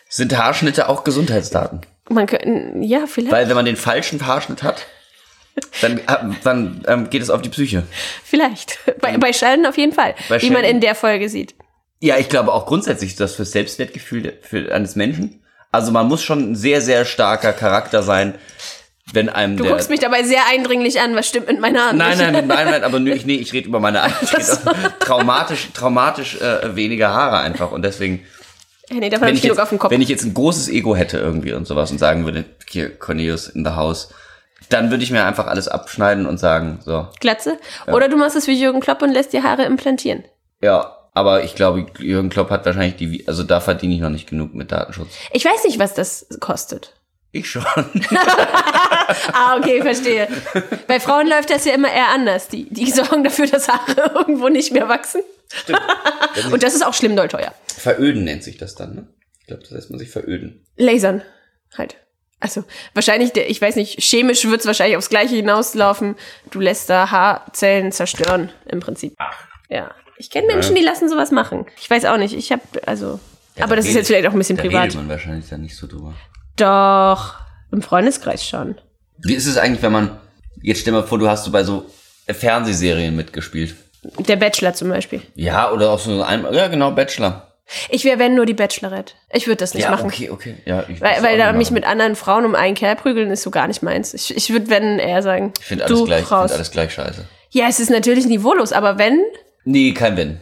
sind 0.08 0.36
Haarschnitte 0.36 0.88
auch 0.88 1.04
Gesundheitsdaten? 1.04 1.80
man 2.08 2.26
könnte, 2.26 2.78
ja, 2.80 3.06
vielleicht. 3.06 3.32
Weil 3.32 3.48
wenn 3.48 3.56
man 3.56 3.64
den 3.64 3.76
falschen 3.76 4.26
Haarschnitt 4.26 4.62
hat, 4.62 4.86
dann, 5.80 6.00
dann 6.44 6.84
ähm, 6.86 7.10
geht 7.10 7.22
es 7.22 7.30
auf 7.30 7.42
die 7.42 7.48
Psyche. 7.48 7.84
Vielleicht. 8.24 8.78
Bei, 9.00 9.16
bei 9.18 9.32
Sheldon 9.32 9.66
auf 9.66 9.76
jeden 9.76 9.92
Fall. 9.92 10.14
Bei 10.28 10.40
wie 10.40 10.50
man 10.50 10.60
Sheldon. 10.60 10.76
in 10.76 10.80
der 10.80 10.94
Folge 10.94 11.28
sieht. 11.28 11.54
Ja, 12.00 12.18
ich 12.18 12.28
glaube 12.28 12.52
auch 12.52 12.66
grundsätzlich 12.66 13.10
ist 13.10 13.20
das 13.20 13.34
fürs 13.34 13.52
Selbstwertgefühl 13.52 14.34
für, 14.42 14.72
eines 14.72 14.96
Menschen. 14.96 15.42
Also 15.72 15.92
man 15.92 16.08
muss 16.08 16.22
schon 16.22 16.52
ein 16.52 16.56
sehr, 16.56 16.80
sehr 16.80 17.04
starker 17.04 17.52
Charakter 17.52 18.02
sein, 18.02 18.34
wenn 19.12 19.28
einem 19.28 19.56
Du 19.56 19.64
der... 19.64 19.72
guckst 19.72 19.88
mich 19.88 20.00
dabei 20.00 20.22
sehr 20.22 20.40
eindringlich 20.50 21.00
an, 21.00 21.14
was 21.14 21.28
stimmt 21.28 21.46
mit 21.46 21.60
meiner 21.60 21.88
Hand? 21.88 21.98
Nein, 21.98 22.18
nein, 22.18 22.46
nein, 22.46 22.46
nein, 22.46 22.84
aber 22.84 22.98
nö, 22.98 23.12
ich, 23.14 23.24
nee, 23.24 23.36
ich 23.36 23.52
rede 23.52 23.68
über 23.68 23.80
meine 23.80 24.02
eigene 24.02 24.18
traumatisch, 25.00 25.68
traumatisch 25.72 26.40
äh, 26.40 26.74
weniger 26.74 27.12
Haare 27.12 27.38
einfach 27.38 27.70
und 27.70 27.82
deswegen, 27.82 28.24
nee, 28.90 29.00
wenn 29.00 29.14
habe 29.14 29.30
ich, 29.30 29.42
genug 29.42 29.56
jetzt, 29.56 29.62
auf 29.62 29.68
dem 29.68 29.78
Kopf. 29.78 29.90
wenn 29.90 30.02
ich 30.02 30.08
jetzt 30.08 30.24
ein 30.24 30.34
großes 30.34 30.68
Ego 30.68 30.96
hätte 30.96 31.18
irgendwie 31.18 31.52
und 31.52 31.66
sowas 31.66 31.90
und 31.90 31.98
sagen 31.98 32.24
würde, 32.24 32.44
hier 32.68 32.90
Cornelius 32.90 33.48
in 33.48 33.64
the 33.64 33.72
house, 33.72 34.10
dann 34.68 34.90
würde 34.90 35.02
ich 35.04 35.10
mir 35.10 35.24
einfach 35.24 35.46
alles 35.46 35.68
abschneiden 35.68 36.26
und 36.26 36.38
sagen, 36.38 36.80
so, 36.84 37.08
Glatze. 37.20 37.58
Oder 37.86 38.08
du 38.08 38.16
machst 38.16 38.36
es 38.36 38.46
wie 38.46 38.60
Jürgen 38.60 38.80
Klopp 38.80 39.02
und 39.02 39.12
lässt 39.12 39.32
die 39.32 39.42
Haare 39.42 39.64
implantieren. 39.64 40.24
ja, 40.60 40.92
aber 41.14 41.44
ich 41.44 41.54
glaube, 41.54 41.86
Jürgen 41.98 42.28
Klopp 42.28 42.50
hat 42.50 42.66
wahrscheinlich 42.66 42.96
die, 42.96 43.26
also 43.26 43.42
da 43.42 43.60
verdiene 43.60 43.94
ich 43.94 44.00
noch 44.00 44.10
nicht 44.10 44.28
genug 44.28 44.52
mit 44.52 44.70
Datenschutz. 44.70 45.08
Ich 45.32 45.46
weiß 45.46 45.64
nicht, 45.64 45.78
was 45.78 45.94
das 45.94 46.26
kostet. 46.40 46.92
Ich 47.32 47.48
schon. 47.50 47.64
Ah, 49.32 49.56
okay, 49.56 49.80
verstehe. 49.82 50.26
Bei 50.88 50.98
Frauen 50.98 51.28
läuft 51.28 51.50
das 51.50 51.64
ja 51.64 51.74
immer 51.74 51.92
eher 51.92 52.08
anders. 52.08 52.48
Die, 52.48 52.68
die 52.68 52.90
sorgen 52.90 53.22
dafür, 53.22 53.46
dass 53.46 53.68
Haare 53.68 54.12
irgendwo 54.14 54.48
nicht 54.48 54.72
mehr 54.72 54.88
wachsen. 54.88 55.22
Stimmt. 55.54 55.80
Und 56.52 56.62
das 56.64 56.74
ist 56.74 56.84
auch 56.84 56.92
schlimm 56.94 57.14
doll 57.14 57.28
teuer. 57.28 57.54
Veröden 57.68 58.24
nennt 58.24 58.42
sich 58.42 58.56
das 58.56 58.74
dann, 58.74 58.94
ne? 58.96 59.06
Ich 59.40 59.46
glaube, 59.46 59.62
das 59.62 59.70
lässt 59.70 59.90
man 59.90 59.98
sich 60.00 60.10
veröden. 60.10 60.66
Lasern 60.76 61.22
halt. 61.78 61.96
Also 62.40 62.64
wahrscheinlich, 62.94 63.32
der- 63.32 63.48
ich 63.50 63.60
weiß 63.62 63.76
nicht, 63.76 64.00
chemisch 64.02 64.44
wird 64.46 64.60
es 64.60 64.66
wahrscheinlich 64.66 64.96
aufs 64.96 65.08
Gleiche 65.08 65.34
hinauslaufen. 65.36 66.16
Du 66.50 66.60
lässt 66.60 66.90
da 66.90 67.10
Haarzellen 67.10 67.92
zerstören 67.92 68.50
im 68.66 68.80
Prinzip. 68.80 69.14
Ja. 69.68 69.90
Ich 70.18 70.30
kenne 70.30 70.46
Menschen, 70.46 70.74
die 70.74 70.82
lassen 70.82 71.08
sowas 71.08 71.30
machen. 71.30 71.66
Ich 71.80 71.88
weiß 71.90 72.04
auch 72.06 72.16
nicht. 72.16 72.34
Ich 72.34 72.50
habe, 72.52 72.62
also. 72.86 73.20
aber 73.58 73.70
da 73.70 73.76
das 73.76 73.86
ist 73.86 73.94
jetzt 73.94 74.06
vielleicht 74.06 74.26
auch 74.26 74.32
ein 74.32 74.38
bisschen 74.38 74.56
Da 74.56 74.62
privat. 74.62 74.84
redet 74.84 74.96
man 74.96 75.08
wahrscheinlich 75.08 75.48
dann 75.48 75.60
nicht 75.62 75.76
so 75.76 75.86
drüber. 75.86 76.14
Doch, 76.56 77.34
im 77.70 77.82
Freundeskreis 77.82 78.46
schon. 78.46 78.76
Wie 79.18 79.34
ist 79.34 79.46
es 79.46 79.58
eigentlich, 79.58 79.82
wenn 79.82 79.92
man, 79.92 80.18
jetzt 80.62 80.80
stell 80.80 80.92
mal 80.94 81.02
vor, 81.06 81.18
du 81.18 81.28
hast 81.28 81.44
so 81.44 81.50
bei 81.50 81.64
so 81.64 81.84
Fernsehserien 82.26 83.14
mitgespielt. 83.14 83.74
Der 84.20 84.36
Bachelor 84.36 84.72
zum 84.74 84.88
Beispiel. 84.88 85.20
Ja, 85.34 85.70
oder 85.70 85.90
auch 85.90 85.98
so 85.98 86.22
ein, 86.22 86.46
ja 86.52 86.68
genau, 86.68 86.92
Bachelor. 86.92 87.45
Ich 87.88 88.04
wäre, 88.04 88.18
wenn 88.18 88.34
nur 88.34 88.46
die 88.46 88.54
Bachelorette. 88.54 89.14
Ich 89.32 89.46
würde 89.46 89.56
das 89.58 89.74
nicht 89.74 89.84
ja, 89.84 89.90
machen. 89.90 90.06
okay, 90.06 90.30
okay. 90.30 90.54
Ja, 90.64 90.84
ich 90.88 91.00
Weil, 91.00 91.22
weil 91.22 91.38
da 91.38 91.52
mich 91.52 91.70
mit 91.70 91.84
anderen 91.84 92.14
Frauen 92.14 92.44
um 92.44 92.54
einen 92.54 92.74
Kerl 92.76 92.96
prügeln, 92.96 93.30
ist 93.30 93.42
so 93.42 93.50
gar 93.50 93.66
nicht 93.66 93.82
meins. 93.82 94.14
Ich, 94.14 94.36
ich 94.36 94.50
würde, 94.50 94.70
wenn 94.70 94.98
eher 94.98 95.22
sagen, 95.22 95.52
Ich 95.58 95.66
finde 95.66 95.84
alles 95.86 96.04
gleich, 96.04 96.26
finde 96.26 96.54
alles 96.54 96.70
gleich 96.70 96.92
scheiße. 96.92 97.26
ja, 97.50 97.66
es 97.68 97.80
ist 97.80 97.90
natürlich 97.90 98.26
niveaulos, 98.26 98.72
aber 98.72 98.98
wenn, 98.98 99.20
Nee, 99.64 99.92
kein 99.92 100.16
Wenn. 100.16 100.40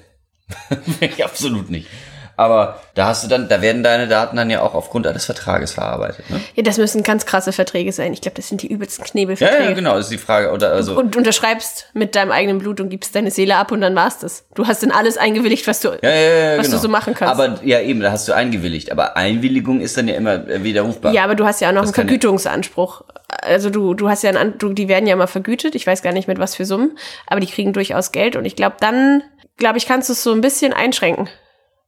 Absolut 1.25 1.71
nicht. 1.71 1.89
Aber 2.37 2.81
da 2.95 3.07
hast 3.07 3.23
du 3.25 3.29
dann, 3.29 3.49
da 3.49 3.63
werden 3.63 3.83
deine 3.83 4.09
Daten 4.09 4.37
dann 4.37 4.51
ja 4.51 4.61
auch 4.63 4.75
aufgrund 4.75 5.07
eines 5.07 5.25
Vertrages 5.25 5.73
verarbeitet, 5.73 6.29
ne? 6.31 6.41
ja, 6.55 6.63
das 6.63 6.79
müssen 6.79 7.03
ganz 7.03 7.27
krasse 7.27 7.53
Verträge 7.53 7.93
sein. 7.93 8.13
Ich 8.13 8.21
glaube, 8.21 8.35
das 8.37 8.49
sind 8.49 8.63
die 8.63 8.67
übelsten 8.73 9.05
Ja, 9.05 9.11
Knebelverträge. 9.11 9.65
ja, 9.65 9.73
genau, 9.73 9.95
das 9.95 10.07
ist 10.07 10.13
die 10.13 10.19
Frage. 10.19 10.51
Oder 10.53 10.73
also, 10.73 10.99
Und 10.99 11.17
unterschreibst 11.17 11.91
mit 11.95 12.15
deinem 12.17 12.33
eigenen 12.33 12.59
Blut 12.59 12.81
und 12.81 12.89
gibst 12.89 13.15
deine 13.15 13.31
Seele 13.31 13.57
ab 13.57 13.71
und 13.73 13.81
dann 13.81 13.95
war's 13.95 14.19
das. 14.19 14.47
Du 14.55 14.67
hast 14.67 14.83
in 14.83 14.91
alles 14.91 15.17
eingewilligt, 15.17 15.67
was 15.67 15.81
du. 15.81 15.91
ja, 16.03 16.11
ja, 16.11 16.11
ja, 16.53 16.59
was 16.59 16.67
genau. 16.67 16.77
du 16.79 16.83
so 16.83 16.89
machen 16.89 17.15
kannst. 17.15 17.33
Aber 17.41 17.61
ja, 17.65 17.81
eben, 17.81 18.01
da 18.01 18.11
hast 18.11 18.27
du 18.29 18.33
eingewilligt. 18.33 18.91
Aber 18.91 19.17
Einwilligung 19.17 19.81
ist 19.81 19.97
dann 19.97 20.09
ja 20.09 20.15
immer 20.17 20.47
widerrufbar. 20.63 21.13
Ja, 21.13 21.25
aber 21.25 21.35
du 21.37 21.45
hast 21.45 21.61
ja 21.61 21.69
auch 21.69 21.73
noch 21.73 21.83
einen 21.83 21.93
kann 21.93 22.07
ja- 22.07 22.11
Vergütungsanspruch. 22.11 23.03
Also 23.29 23.71
du, 23.71 23.95
du 23.95 24.09
hast 24.09 24.23
ja 24.23 24.31
einen, 24.31 24.59
du, 24.59 24.73
die 24.73 24.89
werden 24.89 25.07
ja 25.07 25.15
immer 25.15 25.27
vergütet. 25.27 25.75
Ich 25.75 25.87
weiß 25.87 26.03
gar 26.03 26.13
nicht 26.13 26.29
mit 26.29 26.39
was 26.39 26.55
für 26.55 26.65
Summen, 26.65 26.97
aber 27.27 27.41
die 27.41 27.47
kriegen 27.47 27.73
durchaus 27.73 28.13
Geld 28.13 28.37
und 28.37 28.45
ich 28.45 28.57
glaube, 28.57 28.77
dann, 28.81 29.23
glaube 29.57 29.79
ich, 29.79 29.87
kannst 29.87 30.09
du 30.09 30.13
es 30.13 30.23
so 30.23 30.33
ein 30.33 30.41
bisschen 30.41 30.73
einschränken. 30.73 31.29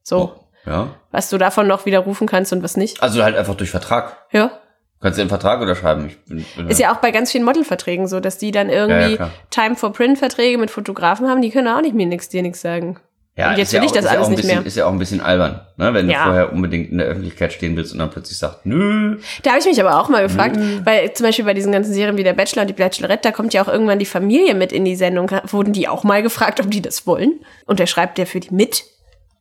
So, 0.09 0.35
Ja. 0.65 0.91
was 1.11 1.31
du 1.31 1.37
davon 1.39 1.67
noch 1.67 1.85
widerrufen 1.85 2.29
kannst 2.29 2.53
und 2.53 2.63
was 2.63 2.77
nicht. 2.77 3.03
Also 3.03 3.25
halt 3.25 3.37
einfach 3.37 3.57
durch 3.57 3.71
Vertrag. 3.71 4.17
Ja. 4.31 4.53
Kannst 5.01 5.19
du 5.19 5.23
einen 5.23 5.29
Vertrag 5.29 5.61
unterschreiben. 5.61 6.07
Ich 6.07 6.25
bin, 6.25 6.45
bin 6.57 6.69
Ist 6.69 6.79
ja 6.79 6.93
auch 6.93 6.99
bei 6.99 7.11
ganz 7.11 7.33
vielen 7.33 7.45
Modelverträgen 7.45 8.07
so, 8.07 8.21
dass 8.21 8.39
die 8.39 8.53
dann 8.53 8.71
irgendwie 8.71 9.17
klar. 9.17 9.31
Time 9.51 9.75
for 9.75 9.93
Print 9.93 10.19
Verträge 10.19 10.59
mit 10.59 10.71
Fotografen 10.71 11.29
haben, 11.29 11.43
die 11.43 11.51
können 11.51 11.67
auch 11.69 11.81
nicht 11.83 11.95
mir 11.95 12.07
nix, 12.07 12.29
dir 12.29 12.43
nichts 12.43 12.61
sagen. 12.61 12.99
Ja, 13.37 13.51
Und 13.51 13.59
jetzt 13.59 13.69
ist 13.69 13.73
ja 13.75 13.81
will 13.81 13.87
ich 13.87 13.93
das 13.93 14.05
ja 14.07 14.11
alles 14.13 14.29
ein 14.29 14.31
nicht 14.31 14.41
bisschen, 14.43 14.59
mehr. 14.61 14.67
Ist 14.67 14.77
ja 14.77 14.87
auch 14.87 14.93
ein 14.93 14.99
bisschen 14.99 15.21
albern, 15.21 15.61
ne? 15.77 15.93
wenn 15.93 16.09
Ja. 16.09 16.19
du 16.21 16.25
vorher 16.31 16.53
unbedingt 16.55 16.91
in 16.91 16.99
der 16.99 17.09
Öffentlichkeit 17.09 17.53
stehen 17.53 17.77
willst 17.77 17.93
und 17.93 17.99
dann 17.99 18.09
plötzlich 18.11 18.39
sagst, 18.39 18.61
nö. 18.65 19.19
Da 19.43 19.51
habe 19.51 19.61
ich 19.61 19.67
mich 19.67 19.79
aber 19.79 20.01
auch 20.01 20.09
mal 20.09 20.23
gefragt, 20.23 20.57
Mhm. 20.57 20.81
weil 20.87 21.13
zum 21.13 21.27
Beispiel 21.27 21.45
bei 21.45 21.53
diesen 21.53 21.73
ganzen 21.73 21.93
Serien 21.93 22.17
wie 22.17 22.23
der 22.25 22.33
Bachelor 22.33 22.63
und 22.63 22.69
die 22.69 22.73
Bachelorette, 22.73 23.23
da 23.29 23.33
kommt 23.33 23.53
ja 23.53 23.63
auch 23.63 23.69
irgendwann 23.69 23.99
die 23.99 24.07
Familie 24.07 24.55
mit 24.55 24.73
in 24.73 24.87
die 24.87 24.97
Sendung. 24.97 25.31
Wurden 25.49 25.75
die 25.75 25.87
auch 25.89 26.03
mal 26.05 26.23
gefragt, 26.23 26.61
ob 26.61 26.71
die 26.71 26.81
das 26.81 27.07
wollen? 27.07 27.41
Und 27.67 27.79
der 27.79 27.87
schreibt 27.87 28.17
der 28.17 28.27
für 28.27 28.41
die 28.41 28.55
mit. 28.55 28.85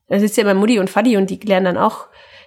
Da 0.07 0.19
sitzt 0.19 0.37
ja 0.37 0.43
immer 0.43 0.53
Mutti 0.53 0.79
und 0.79 0.89
Fadi 0.89 1.17
und 1.17 1.29
die 1.29 1.39
lernen 1.43 1.65
dann 1.65 1.77
auch 1.77 2.05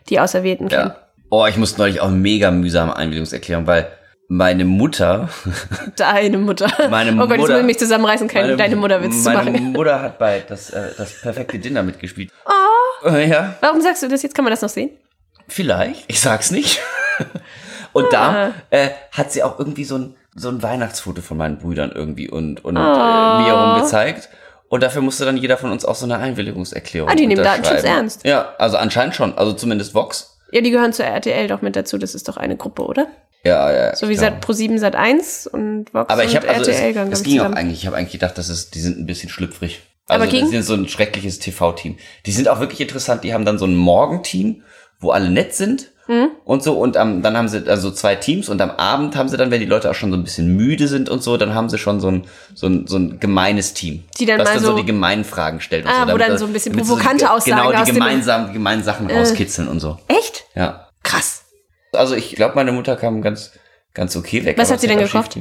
die 0.09 0.21
Auserwählten 0.21 0.69
kennen. 0.69 0.89
Ja. 0.91 0.97
Oh, 1.31 1.45
ich 1.47 1.57
musste 1.57 1.81
neulich 1.81 2.01
auch 2.01 2.09
mega 2.11 2.51
mühsame 2.51 2.97
Einwilligungserklärung, 2.97 3.67
weil 3.67 3.89
meine 4.29 4.65
Mutter, 4.65 5.29
Deine 5.97 6.39
Mutter. 6.39 6.69
Meine 6.91 7.13
oh 7.15 7.17
Gott, 7.27 7.31
jetzt 7.31 7.39
Mutter- 7.41 7.53
muss 7.55 7.61
ich 7.61 7.67
mich 7.67 7.79
zusammenreißen, 7.79 8.29
keinen 8.29 8.57
deine 8.59 8.77
Mutterwitz 8.77 9.23
zu 9.25 9.31
meine 9.31 9.51
machen. 9.51 9.73
Mutter 9.73 10.01
hat 10.03 10.19
bei 10.19 10.43
das, 10.47 10.71
äh, 10.71 10.91
das 10.97 11.21
perfekte 11.21 11.59
Dinner 11.59 11.83
mitgespielt. 11.83 12.31
Oh. 12.47 13.09
Ja, 13.09 13.55
Warum 13.61 13.81
sagst 13.81 14.03
du 14.03 14.09
das 14.09 14.23
jetzt? 14.23 14.35
Kann 14.35 14.45
man 14.45 14.51
das 14.53 14.63
noch 14.63 14.69
sehen? 14.69 14.91
vielleicht. 15.51 16.05
Ich 16.09 16.21
sag's 16.21 16.51
nicht. 16.51 16.81
Und 17.95 18.07
Ah. 18.15 18.51
da 18.71 18.77
äh, 18.77 18.91
hat 19.13 19.33
sie 19.33 19.43
auch 19.43 19.59
irgendwie 19.59 19.85
so 19.85 19.97
ein, 19.97 20.17
so 20.35 20.51
ein 20.51 20.63
Weihnachtsfoto 20.63 21.23
von 21.23 21.37
meinen 21.39 21.59
Brüdern 21.59 21.91
irgendwie 21.95 22.29
und, 22.29 22.63
und 22.65 22.77
Ah. 22.77 23.39
äh, 23.39 23.43
mir 23.43 23.49
herum 23.57 23.81
gezeigt. 23.83 24.29
Und 24.69 24.83
dafür 24.83 25.01
musste 25.03 25.25
dann 25.25 25.37
jeder 25.37 25.57
von 25.57 25.73
uns 25.73 25.85
auch 25.85 25.95
so 25.95 26.05
eine 26.05 26.19
Einwilligungserklärung 26.19 27.09
Ah, 27.09 27.15
die 27.15 27.27
nehmen. 27.27 27.43
Datenschutz 27.43 27.85
ernst. 27.85 28.25
Ja, 28.25 28.55
also 28.59 28.77
anscheinend 28.77 29.15
schon. 29.15 29.37
Also 29.37 29.53
zumindest 29.55 29.95
Vox. 29.95 30.39
Ja, 30.53 30.61
die 30.61 30.71
gehören 30.71 30.93
zur 30.93 31.07
RTL 31.07 31.49
doch 31.49 31.63
mit 31.63 31.77
dazu. 31.77 31.99
Das 31.99 32.15
ist 32.15 32.29
doch 32.29 32.37
eine 32.37 32.57
Gruppe, 32.57 32.83
oder? 32.85 33.07
Ja, 33.45 33.73
ja. 33.73 33.97
So 33.97 34.09
wie 34.09 34.17
klar. 34.17 34.33
Sat 34.33 34.45
Pro7 34.45 34.79
Sat 34.79 34.95
1 34.95 35.47
und 35.47 35.95
Vox 35.95 36.11
Aber 36.11 36.25
ich 36.25 36.31
und 36.31 36.37
habe 36.37 36.49
also 36.49 36.71
RTL 36.71 36.89
es, 36.89 36.95
gehören, 36.95 37.13
es 37.13 37.21
ich, 37.21 37.27
ging 37.27 37.41
auch 37.41 37.53
eigentlich. 37.53 37.81
Ich 37.81 37.87
habe 37.87 37.97
eigentlich 37.97 38.13
gedacht, 38.13 38.37
dass 38.37 38.49
es, 38.49 38.71
die 38.71 38.81
sind 38.81 38.99
ein 38.99 39.07
bisschen 39.07 39.31
schlüpfrig. 39.31 39.81
Also 40.07 40.23
Aber 40.23 40.31
ging? 40.31 40.45
die 40.47 40.51
sind 40.51 40.63
so 40.63 40.75
ein 40.75 40.89
schreckliches 40.89 41.39
TV-Team. 41.39 41.99
Die 42.27 42.33
sind 42.33 42.49
auch 42.49 42.61
wirklich 42.61 42.81
interessant. 42.81 43.25
Die 43.25 43.33
haben 43.35 43.45
dann 43.45 43.59
so 43.59 43.67
ein 43.67 43.77
Morgenteam, 43.77 44.63
wo 45.01 45.11
alle 45.11 45.31
nett 45.31 45.55
sind 45.55 45.91
Mhm. 46.09 46.31
und 46.45 46.63
so. 46.63 46.79
Und 46.79 46.97
am, 46.97 47.23
dann 47.23 47.37
haben 47.37 47.49
sie 47.49 47.69
also 47.69 47.91
zwei 47.91 48.17
Teams 48.17 48.49
und 48.49 48.61
am 48.63 48.71
Abend 48.71 49.15
haben 49.15 49.29
sie 49.29 49.37
dann, 49.37 49.51
wenn 49.51 49.61
die 49.61 49.67
Leute 49.67 49.91
auch 49.91 49.95
schon 49.95 50.11
so 50.11 50.17
ein 50.17 50.25
bisschen 50.25 50.57
müde 50.57 50.89
sind 50.89 51.09
und 51.11 51.23
so, 51.23 51.37
dann 51.37 51.55
haben 51.55 51.69
sie 51.69 51.79
schon 51.79 52.01
so 52.01 52.09
ein 52.11 52.25
so 52.55 52.67
ein, 52.67 52.87
so 52.87 52.97
ein 52.97 53.21
gemeines 53.21 53.75
Team, 53.75 54.05
Die 54.19 54.25
dann 54.27 54.39
das 54.39 54.49
mal 54.49 54.55
dann 54.55 54.63
so 54.65 54.71
so- 54.73 54.77
die 54.79 54.87
gemeinen 54.87 55.25
Fragen 55.25 55.61
stellt. 55.61 55.85
Und 55.85 55.91
Ah, 55.91 55.95
so, 55.95 56.01
wo 56.01 56.07
damit 56.07 56.23
dann 56.23 56.31
da- 56.31 56.39
so 56.39 56.47
ein 56.47 56.53
bisschen 56.53 56.75
provokante 56.75 57.31
Aussagen 57.31 57.57
Genau, 57.63 57.79
aus 57.79 57.85
die 57.85 57.91
Äh. 57.91 57.95
gemeinsamen, 57.95 58.53
gemeinen 58.53 58.83
Sachen 58.83 59.11
rauskitzeln 59.11 59.69
und 59.69 59.81
so. 59.81 59.99
Echt? 60.09 60.45
Ja. 60.55 60.89
Krass. 61.03 61.45
Also 61.93 62.15
ich 62.17 62.35
glaube, 62.35 62.55
meine 62.55 62.73
Mutter 62.73 62.97
kam 62.97 63.23
ganz 63.23 63.53
ganz 63.95 64.15
okay 64.17 64.45
weg. 64.45 64.57
Was 64.59 64.71
hat 64.71 64.81
sie 64.81 64.87
denn 64.87 64.99
gekauft? 64.99 65.37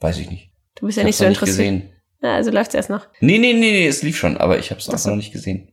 Weiß 0.00 0.18
ich 0.18 0.30
nicht. 0.30 0.50
Du 0.76 0.86
bist 0.86 0.96
ja 0.96 1.02
Ich 1.02 1.06
nicht 1.08 1.16
so 1.16 1.24
interessiert. 1.24 1.56
gesehen. 1.58 1.92
Ja, 2.22 2.34
also 2.34 2.50
läuft's 2.50 2.74
erst 2.74 2.90
noch. 2.90 3.06
Nee, 3.20 3.38
nee, 3.38 3.52
nee, 3.52 3.60
nee, 3.70 3.86
es 3.86 4.02
lief 4.02 4.16
schon, 4.16 4.36
aber 4.36 4.58
ich 4.58 4.70
habe 4.70 4.80
es 4.80 4.86
so. 4.86 5.08
noch 5.10 5.16
nicht 5.16 5.32
gesehen. 5.32 5.72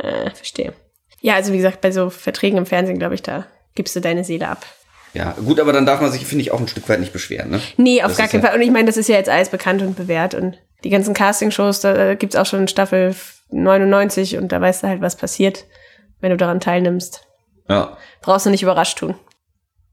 Äh, 0.00 0.30
verstehe. 0.30 0.72
Ja, 1.20 1.34
also 1.34 1.52
wie 1.52 1.56
gesagt, 1.58 1.80
bei 1.80 1.90
so 1.92 2.08
Verträgen 2.10 2.56
im 2.58 2.66
Fernsehen, 2.66 2.98
glaube 2.98 3.14
ich, 3.14 3.22
da 3.22 3.46
gibst 3.74 3.94
du 3.96 4.00
deine 4.00 4.24
Seele 4.24 4.48
ab. 4.48 4.64
Ja, 5.14 5.32
gut, 5.44 5.60
aber 5.60 5.72
dann 5.72 5.84
darf 5.84 6.00
man 6.00 6.10
sich, 6.10 6.24
finde 6.26 6.42
ich, 6.42 6.52
auch 6.52 6.60
ein 6.60 6.68
Stück 6.68 6.88
weit 6.88 7.00
nicht 7.00 7.12
beschweren, 7.12 7.50
ne? 7.50 7.60
Nee, 7.76 8.02
auf 8.02 8.08
Das 8.12 8.16
gar 8.18 8.28
keinen 8.28 8.42
ja- 8.42 8.48
Fall. 8.48 8.56
Und 8.56 8.62
ich 8.62 8.70
meine, 8.70 8.86
das 8.86 8.96
ist 8.96 9.08
ja 9.08 9.16
jetzt 9.16 9.28
alles 9.28 9.50
bekannt 9.50 9.82
und 9.82 9.94
bewährt. 9.96 10.34
Und 10.34 10.56
die 10.84 10.90
ganzen 10.90 11.12
Castingshows, 11.14 11.80
da 11.80 12.14
gibt's 12.14 12.34
auch 12.36 12.46
schon 12.46 12.66
Staffel 12.66 13.14
99 13.50 14.38
und 14.38 14.52
da 14.52 14.60
weißt 14.60 14.82
du 14.82 14.88
halt, 14.88 15.00
was 15.02 15.16
passiert, 15.16 15.64
wenn 16.20 16.30
du 16.30 16.36
daran 16.38 16.60
teilnimmst. 16.60 17.26
Ja. 17.68 17.96
Brauchst 18.22 18.46
du 18.46 18.50
nicht 18.50 18.62
überrascht 18.62 18.98
tun. 18.98 19.14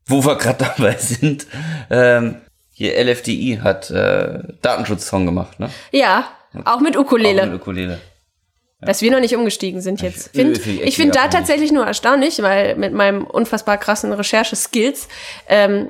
Wo 0.07 0.25
wir 0.25 0.37
gerade 0.37 0.65
dabei 0.77 0.95
sind, 0.97 1.47
ähm, 1.89 2.37
hier 2.71 2.95
LFDI 2.97 3.59
hat 3.61 3.89
äh, 3.91 4.39
Datenschutzsong 4.61 5.25
gemacht, 5.25 5.59
ne? 5.59 5.69
Ja, 5.91 6.29
auch 6.63 6.79
mit 6.79 6.95
Auch 6.95 7.01
Ukulele. 7.01 7.45
mit 7.45 7.59
Ukulele. 7.61 7.99
Dass 8.81 9.01
wir 9.01 9.11
noch 9.11 9.19
nicht 9.19 9.35
umgestiegen 9.35 9.81
sind 9.81 10.01
jetzt. 10.01 10.29
Find, 10.29 10.65
ich 10.65 10.95
finde 10.95 11.13
da 11.13 11.27
tatsächlich 11.27 11.71
nur 11.71 11.85
erstaunlich, 11.85 12.41
weil 12.41 12.75
mit 12.75 12.93
meinem 12.93 13.25
unfassbar 13.25 13.77
krassen 13.77 14.13
Recherche-Skills 14.13 15.09
ähm, 15.49 15.89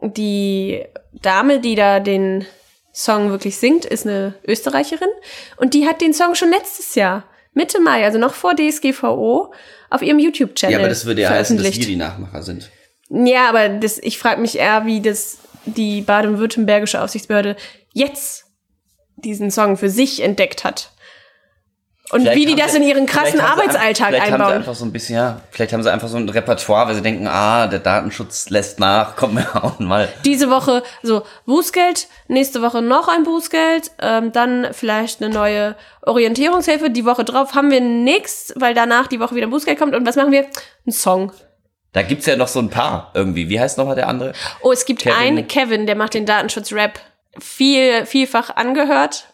die 0.00 0.82
Dame, 1.12 1.60
die 1.60 1.74
da 1.74 2.00
den 2.00 2.46
Song 2.92 3.30
wirklich 3.30 3.58
singt, 3.58 3.84
ist 3.84 4.06
eine 4.06 4.34
Österreicherin 4.46 5.08
und 5.56 5.74
die 5.74 5.86
hat 5.86 6.00
den 6.00 6.14
Song 6.14 6.34
schon 6.34 6.50
letztes 6.50 6.94
Jahr, 6.94 7.24
Mitte 7.54 7.80
Mai, 7.80 8.04
also 8.04 8.18
noch 8.18 8.34
vor 8.34 8.54
DSGVO, 8.56 9.52
auf 9.90 10.02
ihrem 10.02 10.18
YouTube-Channel 10.18 10.72
Ja, 10.72 10.78
aber 10.78 10.88
das 10.88 11.04
würde 11.04 11.22
ja 11.22 11.30
heißen, 11.30 11.58
dass 11.58 11.76
wir 11.76 11.86
die 11.86 11.96
Nachmacher 11.96 12.42
sind. 12.42 12.70
Ja, 13.10 13.48
aber 13.48 13.68
das, 13.68 13.98
ich 13.98 14.18
frage 14.18 14.40
mich 14.40 14.58
eher, 14.58 14.86
wie 14.86 15.02
das 15.02 15.38
die 15.66 16.00
baden-württembergische 16.00 17.00
Aufsichtsbehörde 17.00 17.56
jetzt 17.92 18.46
diesen 19.16 19.50
Song 19.50 19.76
für 19.76 19.90
sich 19.90 20.22
entdeckt 20.22 20.64
hat. 20.64 20.91
Und 22.12 22.20
Vielleicht 22.20 22.36
wie 22.38 22.44
die 22.46 22.54
das 22.56 22.72
sie- 22.72 22.76
in 22.76 22.82
ihren 22.84 23.06
krassen 23.06 23.32
vielleicht 23.38 23.50
Arbeitsalltag 23.50 24.06
einfach, 24.08 24.08
Vielleicht 24.08 24.20
haben 24.20 24.28
sie 24.28 24.32
einbauen. 24.44 24.52
einfach 24.58 24.74
so 24.74 24.84
ein 24.84 24.92
bisschen, 24.92 25.16
ja, 25.16 25.40
vielleicht 25.50 25.72
haben 25.72 25.82
sie 25.82 25.90
einfach 25.90 26.08
so 26.08 26.18
ein 26.18 26.28
Repertoire, 26.28 26.86
weil 26.86 26.94
sie 26.94 27.00
denken, 27.02 27.26
ah, 27.26 27.66
der 27.66 27.78
Datenschutz 27.78 28.50
lässt 28.50 28.78
nach, 28.78 29.16
komm, 29.16 29.34
wir 29.36 29.52
hauen 29.54 29.86
mal. 29.86 30.08
Diese 30.24 30.50
Woche 30.50 30.82
so 31.02 31.22
Bußgeld, 31.46 32.08
nächste 32.28 32.60
Woche 32.62 32.82
noch 32.82 33.08
ein 33.08 33.24
Bußgeld, 33.24 33.90
ähm, 34.00 34.30
dann 34.30 34.68
vielleicht 34.72 35.22
eine 35.22 35.32
neue 35.34 35.74
Orientierungshilfe. 36.02 36.90
Die 36.90 37.04
Woche 37.06 37.24
drauf 37.24 37.54
haben 37.54 37.70
wir 37.70 37.80
nichts, 37.80 38.52
weil 38.56 38.74
danach 38.74 39.06
die 39.06 39.18
Woche 39.18 39.34
wieder 39.34 39.46
Bußgeld 39.46 39.78
kommt. 39.78 39.94
Und 39.94 40.06
was 40.06 40.16
machen 40.16 40.32
wir? 40.32 40.46
Ein 40.86 40.92
Song. 40.92 41.32
Da 41.94 42.02
gibt's 42.02 42.26
ja 42.26 42.36
noch 42.36 42.48
so 42.48 42.58
ein 42.58 42.70
paar 42.70 43.10
irgendwie. 43.14 43.48
Wie 43.48 43.58
heißt 43.60 43.76
nochmal 43.78 43.94
der 43.96 44.08
andere? 44.08 44.32
Oh, 44.62 44.72
es 44.72 44.84
gibt 44.86 45.02
Kevin. 45.02 45.16
einen 45.18 45.48
Kevin, 45.48 45.86
der 45.86 45.96
macht 45.96 46.14
den 46.14 46.24
Datenschutz-Rap 46.26 46.98
viel, 47.38 48.06
vielfach 48.06 48.54
angehört. 48.56 49.28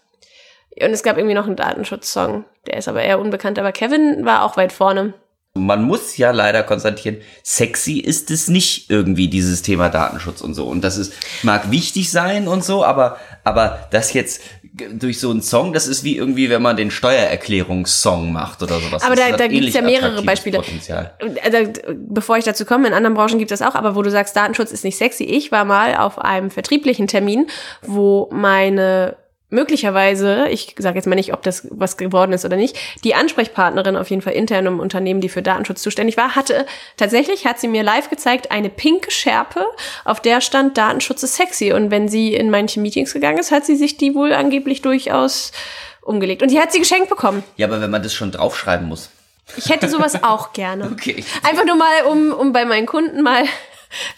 Und 0.83 0.91
es 0.91 1.03
gab 1.03 1.17
irgendwie 1.17 1.35
noch 1.35 1.47
einen 1.47 1.57
Datenschutz-Song. 1.57 2.45
Der 2.67 2.77
ist 2.79 2.89
aber 2.89 3.03
eher 3.03 3.19
unbekannt. 3.21 3.59
Aber 3.59 3.73
Kevin 3.73 4.25
war 4.25 4.43
auch 4.45 4.57
weit 4.57 4.73
vorne. 4.73 5.15
Man 5.55 5.83
muss 5.83 6.17
ja 6.19 6.31
leider 6.31 6.63
konstatieren, 6.63 7.17
sexy 7.43 7.99
ist 7.99 8.31
es 8.31 8.47
nicht 8.49 8.91
irgendwie, 8.91 9.29
dieses 9.29 9.63
Thema 9.63 9.89
Datenschutz 9.89 10.41
und 10.41 10.55
so. 10.55 10.67
Und 10.67 10.83
das 10.83 10.97
ist, 10.99 11.13
mag 11.43 11.71
wichtig 11.73 12.13
sein 12.13 12.47
und 12.47 12.63
so, 12.63 12.85
aber, 12.85 13.17
aber 13.45 13.89
das 13.91 14.13
jetzt 14.13 14.43
durch 14.93 15.19
so 15.19 15.31
einen 15.31 15.43
Song, 15.43 15.73
das 15.73 15.89
ist 15.89 16.05
wie 16.05 16.17
irgendwie, 16.17 16.49
wenn 16.51 16.63
man 16.63 16.77
den 16.77 16.93
Steuererklärungssong 16.93 18.31
macht 18.33 18.63
oder 18.63 18.79
sowas. 18.79 19.03
Aber 19.03 19.17
Das 19.17 19.31
da- 19.31 19.37
da 19.37 19.47
gibt's 19.49 19.57
ähnlich 19.57 19.75
ja 19.75 19.83
mehrere 19.83 20.23
Beispiele. 20.23 20.59
Potenzial. 20.59 21.13
Also, 21.43 21.73
bevor 22.09 22.37
ich 22.39 22.45
dazu 22.45 22.65
komme, 22.65 22.87
in 22.87 22.95
anderen 22.95 23.15
Branchen 23.15 23.39
gibt 23.39 23.51
es 23.51 23.63
auch, 23.63 23.75
aber 23.75 23.97
wo 23.97 24.03
du 24.03 24.11
sagst, 24.11 24.37
Datenschutz 24.37 24.71
ist 24.71 24.85
nicht 24.85 24.97
sexy. 24.99 25.25
Ich 25.25 25.51
war 25.51 25.65
mal 25.65 25.97
auf 25.97 26.19
einem 26.21 26.51
vertrieblichen 26.51 27.09
Termin, 27.09 27.49
wo 27.83 28.29
meine 28.33 29.17
möglicherweise, 29.51 30.49
ich 30.49 30.75
sage 30.79 30.97
jetzt 30.97 31.07
mal 31.07 31.15
nicht, 31.15 31.33
ob 31.33 31.43
das 31.43 31.67
was 31.71 31.97
geworden 31.97 32.33
ist 32.33 32.45
oder 32.45 32.57
nicht, 32.57 32.77
die 33.05 33.15
Ansprechpartnerin 33.15 33.97
auf 33.97 34.11
jeden 34.11 34.23
Fall 34.23 34.35
intern 34.35 34.67
im 34.67 34.81
Unternehmen, 34.81 35.21
die 35.21 35.29
für 35.29 35.43
Datenschutz 35.43 35.83
zuständig 35.83 36.17
war, 36.17 36.37
hatte 36.37 36.67
tatsächlich, 36.97 37.47
hat 37.47 37.59
sie 37.59 37.69
mir 37.69 37.83
live 37.83 38.11
gezeigt, 38.11 38.51
eine 38.51 38.69
pinke 38.69 39.11
Schärpe, 39.11 39.65
auf 40.05 40.21
der 40.21 40.41
stand 40.41 40.77
Datenschutz 40.77 41.23
ist 41.23 41.37
sexy. 41.37 41.73
Und 41.73 41.91
wenn 41.91 42.09
sie 42.09 42.35
in 42.35 42.51
manche 42.51 42.81
Meetings 42.81 43.13
gegangen 43.13 43.39
ist, 43.39 43.51
hat 43.51 43.65
sie 43.65 43.77
sich 43.77 43.97
die 43.97 44.15
wohl 44.15 44.33
angeblich 44.33 44.83
durchaus 44.83 45.53
umgelegt. 46.03 46.43
Und 46.43 46.51
die 46.51 46.61
hat 46.61 46.73
sie 46.73 46.79
geschenkt 46.79 47.09
bekommen. 47.09 47.43
Ja, 47.57 47.67
aber 47.67 47.81
wenn 47.81 47.91
man 47.91 48.03
das 48.03 48.15
schon 48.15 48.33
draufschreiben 48.33 48.87
muss. 48.89 49.11
Ich 49.57 49.71
hätte 49.71 49.89
sowas 49.89 50.23
auch 50.23 50.53
gerne. 50.53 50.91
Okay. 50.93 51.25
Einfach 51.43 51.65
nur 51.65 51.77
mal, 51.77 52.05
um, 52.11 52.33
um 52.33 52.53
bei 52.53 52.65
meinen 52.65 52.87
Kunden 52.87 53.23
mal 53.23 53.45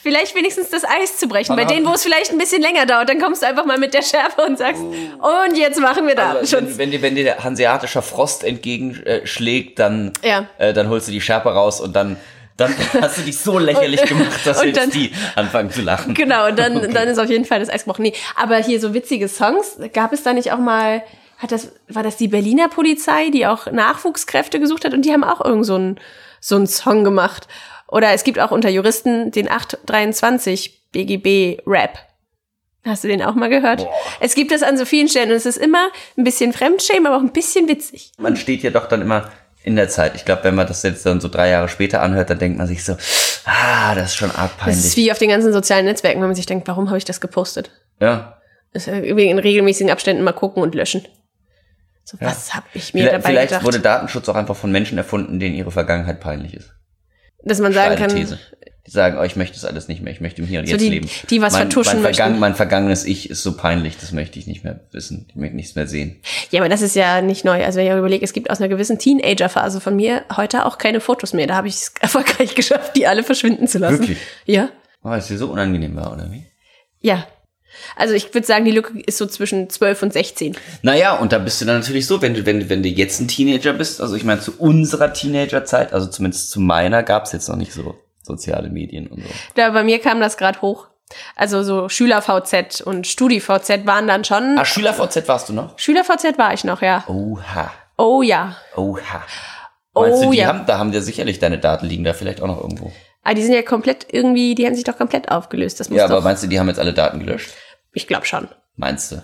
vielleicht 0.03 0.35
wenigstens 0.35 0.71
das 0.71 0.85
Eis 0.85 1.17
zu 1.19 1.29
brechen. 1.29 1.55
Bei 1.57 1.65
denen, 1.65 1.87
wo 1.87 1.93
es 1.93 2.03
vielleicht 2.03 2.31
ein 2.33 2.39
bisschen 2.39 2.61
länger 2.63 2.87
dauert, 2.87 3.09
dann 3.09 3.21
kommst 3.21 3.43
du 3.43 3.47
einfach 3.47 3.65
mal 3.67 3.79
mit 3.79 3.95
der 3.95 4.03
Schärfe 4.03 4.43
und 4.43 4.59
sagst, 4.59 4.83
und 4.83 5.57
jetzt 5.57 5.81
machen 5.81 6.07
wir 6.07 6.19
Also, 6.19 6.57
Datenschutz. 6.57 6.77
wenn, 6.77 6.79
wenn, 6.79 6.91
dir, 6.91 7.03
wenn 7.03 7.15
dir 7.15 7.25
der 7.25 7.45
hanseatischer 7.45 8.03
Frost 8.03 8.45
entgegenschlägt, 8.45 9.79
dann, 9.79 10.13
Ja. 10.23 10.47
äh, 10.59 10.73
dann 10.73 10.89
holst 10.89 11.09
du 11.09 11.13
die 11.13 11.21
Schärpe 11.21 11.51
raus 11.51 11.81
und 11.81 11.95
dann, 11.95 12.17
dann 12.57 12.75
hast 13.01 13.19
du 13.19 13.23
dich 13.23 13.39
so 13.39 13.59
lächerlich 13.59 14.03
gemacht, 14.03 14.41
dass 14.45 14.61
und 14.61 14.67
jetzt 14.69 14.79
dann- 14.79 14.91
die 14.91 15.13
anfangen 15.37 15.71
zu 15.71 15.83
lachen. 15.83 16.15
Genau, 16.15 16.49
und 16.49 16.59
dann, 16.59 16.93
dann 16.93 17.09
ist 17.09 17.19
auf 17.19 17.31
jeden 17.31 17.45
Fall 17.45 17.61
das 17.61 17.69
Eis 17.71 17.85
gebrochen. 17.85 18.03
Nee, 18.03 18.15
aber 18.37 18.57
hier 18.57 18.81
so 18.81 18.93
witzige 18.95 19.29
Songs, 19.29 19.79
gab 19.93 20.13
es 20.13 20.23
da 20.23 20.33
nicht 20.33 20.53
auch 20.53 20.59
mal, 20.59 21.03
hat 21.39 21.53
das, 21.53 21.73
war 21.89 22.03
das 22.03 22.17
die 22.17 22.29
Berliner 22.29 22.69
Polizei, 22.69 23.31
die 23.31 23.47
auch 23.47 23.71
Nachwuchskräfte 23.71 24.61
gesucht 24.61 24.85
hat 24.85 24.93
und 24.95 25.03
die 25.05 25.13
haben 25.13 25.25
auch 25.25 25.43
irgend 25.45 25.65
so 25.65 25.75
einen, 25.77 25.99
so 26.41 26.57
einen 26.57 26.67
Song 26.67 27.05
gemacht. 27.05 27.49
Oder 27.91 28.13
es 28.13 28.25
gibt 28.25 28.39
auch 28.39 28.51
unter 28.51 28.69
Juristen 28.69 29.31
den 29.31 29.51
823 29.51 30.91
BGB 30.93 31.63
Rap. 31.67 31.99
Hast 32.85 33.05
du 33.05 33.09
den 33.09 33.23
auch 33.23 33.35
mal 33.35 33.51
gehört? 33.51 33.87
Es 34.21 34.35
gibt 34.35 34.53
das 34.53 34.63
an 34.63 34.79
so 34.79 34.85
vielen 34.87 35.09
Stellen 35.09 35.31
und 35.31 35.37
es 35.37 35.45
ist 35.45 35.59
immer 35.59 35.91
ein 36.17 36.25
bisschen 36.25 36.53
Fremdschämen, 36.53 37.07
aber 37.07 37.17
auch 37.17 37.21
ein 37.21 37.33
bisschen 37.33 37.69
witzig. 37.69 38.13
Man 38.19 38.37
steht 38.37 38.63
ja 38.63 38.71
doch 38.71 38.87
dann 38.87 39.03
immer 39.03 39.31
in 39.63 39.77
der 39.77 39.91
Zeit. 39.91 40.15
Ich 40.15 40.25
glaube, 40.25 40.45
wenn 40.45 40.55
man 40.55 40.67
das 40.67 40.83
jetzt 40.83 41.05
dann 41.05 41.21
so 41.21 41.29
drei 41.29 41.51
Jahre 41.51 41.69
später 41.69 42.01
anhört, 42.01 42.31
dann 42.31 42.39
denkt 42.39 42.57
man 42.57 42.67
sich 42.67 42.83
so, 42.83 42.97
ah, 43.45 43.95
das 43.95 44.11
ist 44.11 44.17
schon 44.17 44.31
arg 44.31 44.53
Das 44.65 44.69
ist 44.77 44.83
peinlich. 44.83 44.97
wie 44.97 45.13
auf 45.13 45.19
den 45.19 45.29
ganzen 45.29 45.53
sozialen 45.53 45.85
Netzwerken, 45.85 46.21
wenn 46.23 46.29
man 46.29 46.35
sich 46.37 46.47
denkt, 46.47 46.67
warum 46.69 46.87
habe 46.89 46.97
ich 46.97 47.05
das 47.05 47.21
gepostet? 47.21 47.71
Ja. 48.01 48.39
Das 48.73 48.87
irgendwie 48.87 49.27
in 49.29 49.39
regelmäßigen 49.39 49.91
Abständen 49.93 50.23
mal 50.23 50.33
gucken 50.33 50.63
und 50.63 50.75
löschen. 50.75 51.07
So, 52.05 52.17
was 52.21 52.55
habe 52.55 52.65
ich 52.73 52.95
mir 52.95 53.01
Vielleicht, 53.01 53.15
dabei 53.17 53.29
vielleicht 53.29 53.49
gedacht? 53.51 53.65
wurde 53.67 53.81
Datenschutz 53.81 54.29
auch 54.31 54.37
einfach 54.37 54.57
von 54.57 54.73
Menschen 54.73 54.97
erfunden, 54.97 55.39
denen 55.39 55.55
ihre 55.55 55.71
Vergangenheit 55.71 56.21
peinlich 56.21 56.55
ist. 56.55 56.73
Dass 57.45 57.59
man 57.61 57.73
sagen 57.73 57.97
kann, 57.97 58.11
These. 58.11 58.39
Die 58.87 58.91
sagen, 58.93 59.19
oh, 59.21 59.23
ich 59.23 59.37
möchte 59.37 59.55
das 59.55 59.65
alles 59.67 59.89
nicht 59.89 60.03
mehr, 60.03 60.13
ich 60.13 60.21
möchte 60.21 60.41
im 60.43 60.49
Hier 60.49 60.61
und 60.61 60.67
So 60.67 60.73
Jetzt 60.73 60.81
die- 60.83 60.89
leben. 60.89 61.09
die 61.29 61.41
was 61.43 61.53
mein, 61.53 61.63
vertuschen 61.63 62.03
mein, 62.03 62.13
Vergangen, 62.15 62.31
möchten. 62.33 62.41
mein 62.41 62.55
vergangenes 62.55 63.05
Ich 63.05 63.29
ist 63.31 63.43
so 63.43 63.57
peinlich, 63.57 63.97
das 63.99 64.11
möchte 64.13 64.39
ich 64.39 64.47
nicht 64.47 64.65
mehr 64.65 64.81
wissen, 64.91 65.27
ich 65.29 65.37
möchte 65.37 65.55
nichts 65.55 65.75
mehr 65.77 65.87
sehen. 65.87 66.21
ja, 66.51 66.61
aber 66.61 66.69
das 66.69 66.83
ist 66.83 66.97
ja 66.97 67.21
nicht 67.21 67.45
neu. 67.45 67.63
Also 67.65 67.79
wenn 67.79 67.87
ich 67.87 67.93
überlege, 67.93 68.25
es 68.25 68.33
gibt 68.33 68.51
aus 68.51 68.59
einer 68.59 68.69
gewissen 68.69 68.99
Teenager-Phase 68.99 69.81
von 69.81 69.95
mir 69.97 70.25
heute 70.37 70.65
auch 70.67 70.79
keine 70.79 71.01
Fotos 71.01 71.35
mehr. 71.35 71.47
Da 71.47 71.55
habe 71.57 71.69
ich 71.69 71.75
es 71.75 71.93
erfolgreich 72.01 72.55
geschafft, 72.55 72.97
die 72.97 73.07
alle 73.07 73.23
verschwinden 73.23 73.69
zu 73.69 73.79
lassen. 73.79 74.01
Wirklich? 74.01 74.19
Ja. 74.47 74.71
Oh, 75.05 75.11
weil 75.11 75.21
es 75.21 75.29
dir 75.29 75.39
so 75.39 75.49
unangenehm 75.51 75.95
war, 75.97 76.13
oder 76.13 76.31
wie? 76.33 76.45
Ja. 77.01 77.27
Also 77.97 78.15
ich 78.15 78.33
würde 78.35 78.47
sagen, 78.47 78.65
die 78.65 78.71
Lücke 78.71 78.99
ist 79.07 79.19
so 79.19 79.27
zwischen 79.27 79.69
12 79.71 80.03
und 80.03 80.13
16. 80.13 80.57
Naja, 80.83 81.17
und 81.17 81.33
da 81.33 81.39
bist 81.39 81.61
du 81.61 81.65
dann 81.65 81.79
natürlich 81.81 82.07
so, 82.07 82.21
wenn 82.23 82.35
du, 82.35 82.47
wenn, 82.47 82.61
du- 82.61 82.69
wenn 82.69 82.83
du 82.83 82.89
jetzt 82.89 83.21
ein 83.21 83.29
Teenager 83.29 83.73
bist, 83.73 84.01
also 84.01 84.15
ich 84.17 84.25
meine, 84.25 84.41
zu 84.41 84.53
unserer 84.59 85.13
Teenagerzeit, 85.13 85.93
also 85.93 86.07
zumindest 86.09 86.51
zu 86.51 86.61
meiner, 86.61 87.03
gab 87.03 87.25
es 87.25 87.33
jetzt 87.33 87.49
noch 87.49 87.57
nicht 87.57 87.73
so 87.73 87.95
soziale 88.23 88.69
Medien 88.71 89.07
und 89.09 89.23
so. 89.23 89.29
Da 89.55 89.71
bei 89.71 89.83
mir 89.83 89.99
kam 90.01 90.21
das 90.21 90.37
gerade 90.37 90.61
hoch. 90.61 90.87
Also 91.35 91.63
so 91.65 91.89
Schüler-VZ 91.89 92.83
und 92.83 93.07
Studi-VZ 93.07 93.85
waren 93.87 94.07
dann 94.07 94.25
schon. 94.25 94.57
Ah, 94.59 94.65
Schüler-VZ 94.65 95.27
warst 95.27 95.49
du 95.49 95.53
noch? 95.53 95.77
Schüler-VZ 95.79 96.39
war 96.39 96.55
ich 96.55 96.63
noch, 96.65 96.83
ja. 96.83 97.05
Oha, 97.09 97.73
Oh 97.97 98.23
ja. 98.23 98.57
oha. 98.77 99.23
Oh 99.93 100.03
Meinst 100.03 100.23
du, 100.23 100.31
die 100.31 100.39
ja. 100.39 100.47
haben, 100.47 100.67
da 100.67 100.79
haben 100.79 100.93
ja 100.93 101.01
sicherlich 101.01 101.41
deine 101.41 101.59
Daten 101.59 101.87
liegen 101.87 102.05
da 102.05 102.13
vielleicht 102.13 102.41
auch 102.41 102.47
noch 102.47 102.61
irgendwo. 102.63 102.93
Aber 103.25 103.35
die 103.35 103.43
sind 103.43 103.53
ja 103.55 103.63
komplett 103.63 104.07
irgendwie, 104.13 104.55
die 104.55 104.65
haben 104.65 104.75
sich 104.77 104.85
doch 104.85 104.97
komplett 104.97 105.31
aufgelöst. 105.31 105.81
Das 105.81 105.91
muss 105.91 105.99
Ja, 105.99 106.05
aber 106.05 106.21
meinst 106.21 106.43
du, 106.43 106.47
die 106.47 106.59
haben 106.61 106.69
jetzt 106.69 106.79
alle 106.79 106.95
Daten 106.95 107.19
gelöscht? 107.19 107.51
Ich 107.93 108.07
glaube 108.07 108.27
schon. 108.27 108.49
Meinst 108.77 109.13
du? 109.13 109.21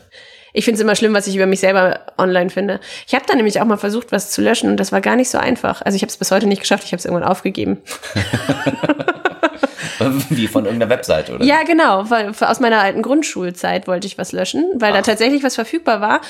Ich 0.53 0.65
finde 0.65 0.77
es 0.77 0.83
immer 0.83 0.97
schlimm, 0.97 1.13
was 1.13 1.27
ich 1.27 1.37
über 1.37 1.47
mich 1.47 1.61
selber 1.61 2.01
online 2.17 2.49
finde. 2.51 2.81
Ich 3.07 3.15
habe 3.15 3.25
da 3.29 3.35
nämlich 3.35 3.61
auch 3.61 3.65
mal 3.67 3.77
versucht, 3.77 4.11
was 4.11 4.31
zu 4.31 4.41
löschen 4.41 4.71
und 4.71 4.79
das 4.79 4.91
war 4.91 5.03
gar 5.03 5.17
nicht 5.17 5.29
so 5.29 5.37
einfach. 5.39 5.83
Also 5.83 5.97
ich 5.97 6.03
habe 6.03 6.11
es 6.11 6.17
bis 6.17 6.31
heute 6.31 6.47
nicht 6.47 6.61
geschafft, 6.61 6.85
ich 6.85 6.93
habe 6.93 6.99
es 6.99 7.05
irgendwann 7.05 7.29
aufgegeben. 7.29 7.83
Wie 10.31 10.47
von 10.47 10.65
irgendeiner 10.65 10.91
Webseite, 10.91 11.35
oder? 11.35 11.45
Ja, 11.45 11.63
genau, 11.63 12.05
aus 12.41 12.61
meiner 12.61 12.81
alten 12.81 13.03
Grundschulzeit 13.03 13.87
wollte 13.87 14.07
ich 14.07 14.19
was 14.19 14.33
löschen, 14.33 14.65
weil 14.77 14.93
da 14.93 15.03
tatsächlich 15.03 15.43
was 15.43 15.55
verfügbar 15.55 16.01
war. 16.01 16.21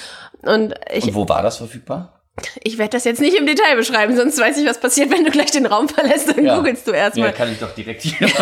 Und 0.43 0.75
ich, 0.93 1.05
Und 1.05 1.15
wo 1.15 1.29
war 1.29 1.43
das 1.43 1.57
verfügbar? 1.59 2.16
Ich 2.63 2.77
werde 2.77 2.91
das 2.91 3.05
jetzt 3.05 3.21
nicht 3.21 3.35
im 3.37 3.47
Detail 3.47 3.77
beschreiben, 3.77 4.15
sonst 4.15 4.39
weiß 4.39 4.59
ich, 4.59 4.67
was 4.67 4.79
passiert, 4.79 5.11
wenn 5.11 5.25
du 5.25 5.31
gleich 5.31 5.51
den 5.53 5.65
Raum 5.65 5.89
verlässt. 5.89 6.29
Dann 6.29 6.47
googelst 6.47 6.87
du 6.87 6.93
erstmal. 6.93 7.29
Ja, 7.29 7.33
kann 7.33 7.51
ich 7.51 7.59
doch 7.59 7.75
direkt 7.75 8.03
hier. 8.03 8.29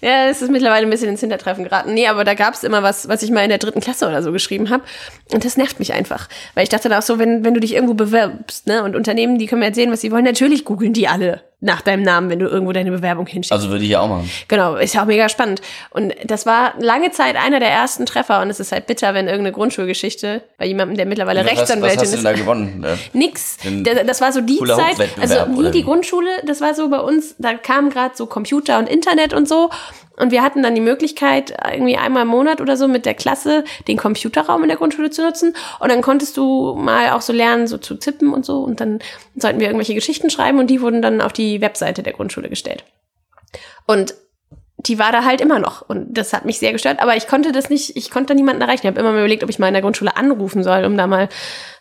Ja, 0.00 0.26
es 0.28 0.42
ist 0.42 0.50
mittlerweile 0.50 0.84
ein 0.84 0.90
bisschen 0.90 1.08
ins 1.08 1.20
Hintertreffen 1.20 1.62
geraten. 1.62 1.94
Nee, 1.94 2.08
aber 2.08 2.24
da 2.24 2.34
gab 2.34 2.54
es 2.54 2.64
immer 2.64 2.82
was, 2.82 3.08
was 3.08 3.22
ich 3.22 3.30
mal 3.30 3.44
in 3.44 3.50
der 3.50 3.58
dritten 3.58 3.80
Klasse 3.80 4.08
oder 4.08 4.20
so 4.20 4.32
geschrieben 4.32 4.68
habe. 4.68 4.82
Und 5.32 5.44
das 5.44 5.56
nervt 5.56 5.78
mich 5.78 5.92
einfach. 5.92 6.28
Weil 6.54 6.64
ich 6.64 6.70
dachte 6.70 6.88
dann 6.88 6.98
auch 6.98 7.02
so, 7.02 7.20
wenn, 7.20 7.44
wenn 7.44 7.54
du 7.54 7.60
dich 7.60 7.74
irgendwo 7.74 7.94
bewirbst, 7.94 8.66
ne, 8.66 8.82
und 8.82 8.96
Unternehmen, 8.96 9.38
die 9.38 9.46
können 9.46 9.60
mir 9.60 9.66
erzählen, 9.66 9.92
was 9.92 10.00
sie 10.00 10.10
wollen, 10.10 10.24
natürlich 10.24 10.64
googeln 10.64 10.92
die 10.92 11.06
alle 11.06 11.42
nach 11.62 11.80
deinem 11.80 12.02
Namen, 12.02 12.28
wenn 12.28 12.40
du 12.40 12.46
irgendwo 12.46 12.72
deine 12.72 12.90
Bewerbung 12.90 13.26
hinschickst. 13.26 13.52
Also 13.52 13.70
würde 13.70 13.84
ich 13.84 13.90
ja 13.90 14.00
auch 14.00 14.08
machen. 14.08 14.28
Genau, 14.48 14.74
ist 14.74 14.94
ja 14.94 15.02
auch 15.02 15.06
mega 15.06 15.28
spannend. 15.28 15.62
Und 15.90 16.12
das 16.24 16.44
war 16.44 16.74
lange 16.80 17.12
Zeit 17.12 17.36
einer 17.36 17.60
der 17.60 17.70
ersten 17.70 18.04
Treffer 18.04 18.42
und 18.42 18.50
es 18.50 18.58
ist 18.58 18.72
halt 18.72 18.86
bitter, 18.86 19.14
wenn 19.14 19.26
irgendeine 19.26 19.52
Grundschulgeschichte 19.52 20.42
bei 20.58 20.66
jemandem, 20.66 20.96
der 20.96 21.06
mittlerweile 21.06 21.40
Was, 21.40 21.52
was 21.52 21.58
Rechtsanwältin 21.60 22.00
hast 22.00 22.12
du 22.12 22.16
denn 22.16 22.18
ist. 22.18 22.24
da 22.24 22.32
gewonnen? 22.32 22.84
Äh, 22.84 22.96
Nix. 23.16 23.58
Das 24.04 24.20
war 24.20 24.32
so 24.32 24.40
die 24.40 24.58
Zeit. 24.58 25.08
Also 25.20 25.46
nie 25.46 25.70
die? 25.70 25.84
Grundschule, 25.84 26.30
das 26.44 26.60
war 26.60 26.74
so 26.74 26.88
bei 26.88 26.98
uns, 26.98 27.36
da 27.38 27.54
kam 27.54 27.90
gerade 27.90 28.16
so 28.16 28.26
Computer 28.26 28.78
und 28.78 28.88
Internet 28.88 29.32
und 29.32 29.48
so. 29.48 29.70
Und 30.16 30.30
wir 30.30 30.42
hatten 30.42 30.62
dann 30.62 30.74
die 30.74 30.80
Möglichkeit, 30.80 31.54
irgendwie 31.72 31.96
einmal 31.96 32.22
im 32.22 32.28
Monat 32.28 32.60
oder 32.60 32.76
so 32.76 32.86
mit 32.86 33.06
der 33.06 33.14
Klasse 33.14 33.64
den 33.88 33.96
Computerraum 33.96 34.62
in 34.62 34.68
der 34.68 34.76
Grundschule 34.76 35.10
zu 35.10 35.22
nutzen. 35.22 35.54
Und 35.80 35.90
dann 35.90 36.02
konntest 36.02 36.36
du 36.36 36.74
mal 36.74 37.10
auch 37.10 37.22
so 37.22 37.32
lernen, 37.32 37.66
so 37.66 37.78
zu 37.78 37.94
tippen 37.94 38.32
und 38.32 38.44
so. 38.44 38.58
Und 38.58 38.80
dann 38.80 39.00
sollten 39.36 39.58
wir 39.58 39.66
irgendwelche 39.66 39.94
Geschichten 39.94 40.30
schreiben 40.30 40.58
und 40.58 40.68
die 40.68 40.80
wurden 40.80 41.02
dann 41.02 41.20
auf 41.20 41.32
die 41.32 41.51
Webseite 41.60 42.02
der 42.02 42.12
Grundschule 42.12 42.48
gestellt. 42.48 42.84
Und 43.86 44.14
die 44.86 44.98
war 44.98 45.12
da 45.12 45.24
halt 45.24 45.40
immer 45.40 45.58
noch. 45.58 45.82
Und 45.82 46.14
das 46.14 46.32
hat 46.32 46.44
mich 46.44 46.58
sehr 46.58 46.72
gestört. 46.72 47.00
Aber 47.00 47.16
ich 47.16 47.28
konnte 47.28 47.52
das 47.52 47.70
nicht, 47.70 47.96
ich 47.96 48.10
konnte 48.10 48.28
da 48.28 48.34
niemanden 48.34 48.62
erreichen. 48.62 48.80
Ich 48.82 48.86
habe 48.86 48.98
immer 48.98 49.12
mal 49.12 49.18
überlegt, 49.18 49.44
ob 49.44 49.50
ich 49.50 49.58
mal 49.58 49.68
in 49.68 49.74
der 49.74 49.82
Grundschule 49.82 50.16
anrufen 50.16 50.64
soll, 50.64 50.84
um 50.84 50.96
da 50.96 51.06
mal 51.06 51.28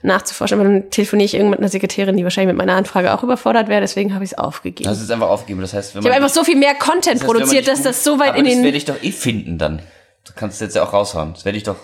nachzuforschen. 0.04 0.60
Aber 0.60 0.70
dann 0.70 0.90
telefoniere 0.92 1.26
ich 1.26 1.34
irgendwann 1.34 1.52
mit 1.52 1.60
einer 1.60 1.70
Sekretärin, 1.70 2.18
die 2.18 2.24
wahrscheinlich 2.24 2.54
mit 2.54 2.58
meiner 2.58 2.76
Anfrage 2.78 3.14
auch 3.14 3.24
überfordert 3.24 3.70
wäre. 3.70 3.82
Deswegen 3.82 4.14
habe 4.14 4.24
ich 4.24 4.32
es 4.32 4.38
aufgegeben. 4.38 4.90
du 4.90 4.96
es 4.96 5.10
einfach 5.10 5.30
aufgegeben. 5.30 5.62
Das 5.62 5.74
heißt, 5.74 5.96
wenn 5.96 6.02
ich 6.02 6.06
habe 6.06 6.16
man 6.16 6.24
einfach 6.24 6.36
so 6.36 6.44
viel 6.44 6.58
mehr 6.58 6.76
Content 6.76 7.16
das 7.16 7.22
heißt, 7.22 7.32
produziert, 7.32 7.68
dass 7.68 7.82
das 7.82 8.04
so 8.04 8.20
weit 8.20 8.36
in 8.36 8.46
Das 8.46 8.54
den... 8.54 8.64
werde 8.64 8.78
ich 8.78 8.86
doch 8.86 9.02
eh 9.02 9.12
finden 9.12 9.58
dann. 9.58 9.82
Du 10.26 10.34
kannst 10.36 10.56
es 10.56 10.62
jetzt 10.62 10.76
ja 10.76 10.84
auch 10.84 10.94
raushauen. 10.94 11.34
Das 11.34 11.46
werde 11.46 11.58
ich 11.58 11.64
doch. 11.64 11.78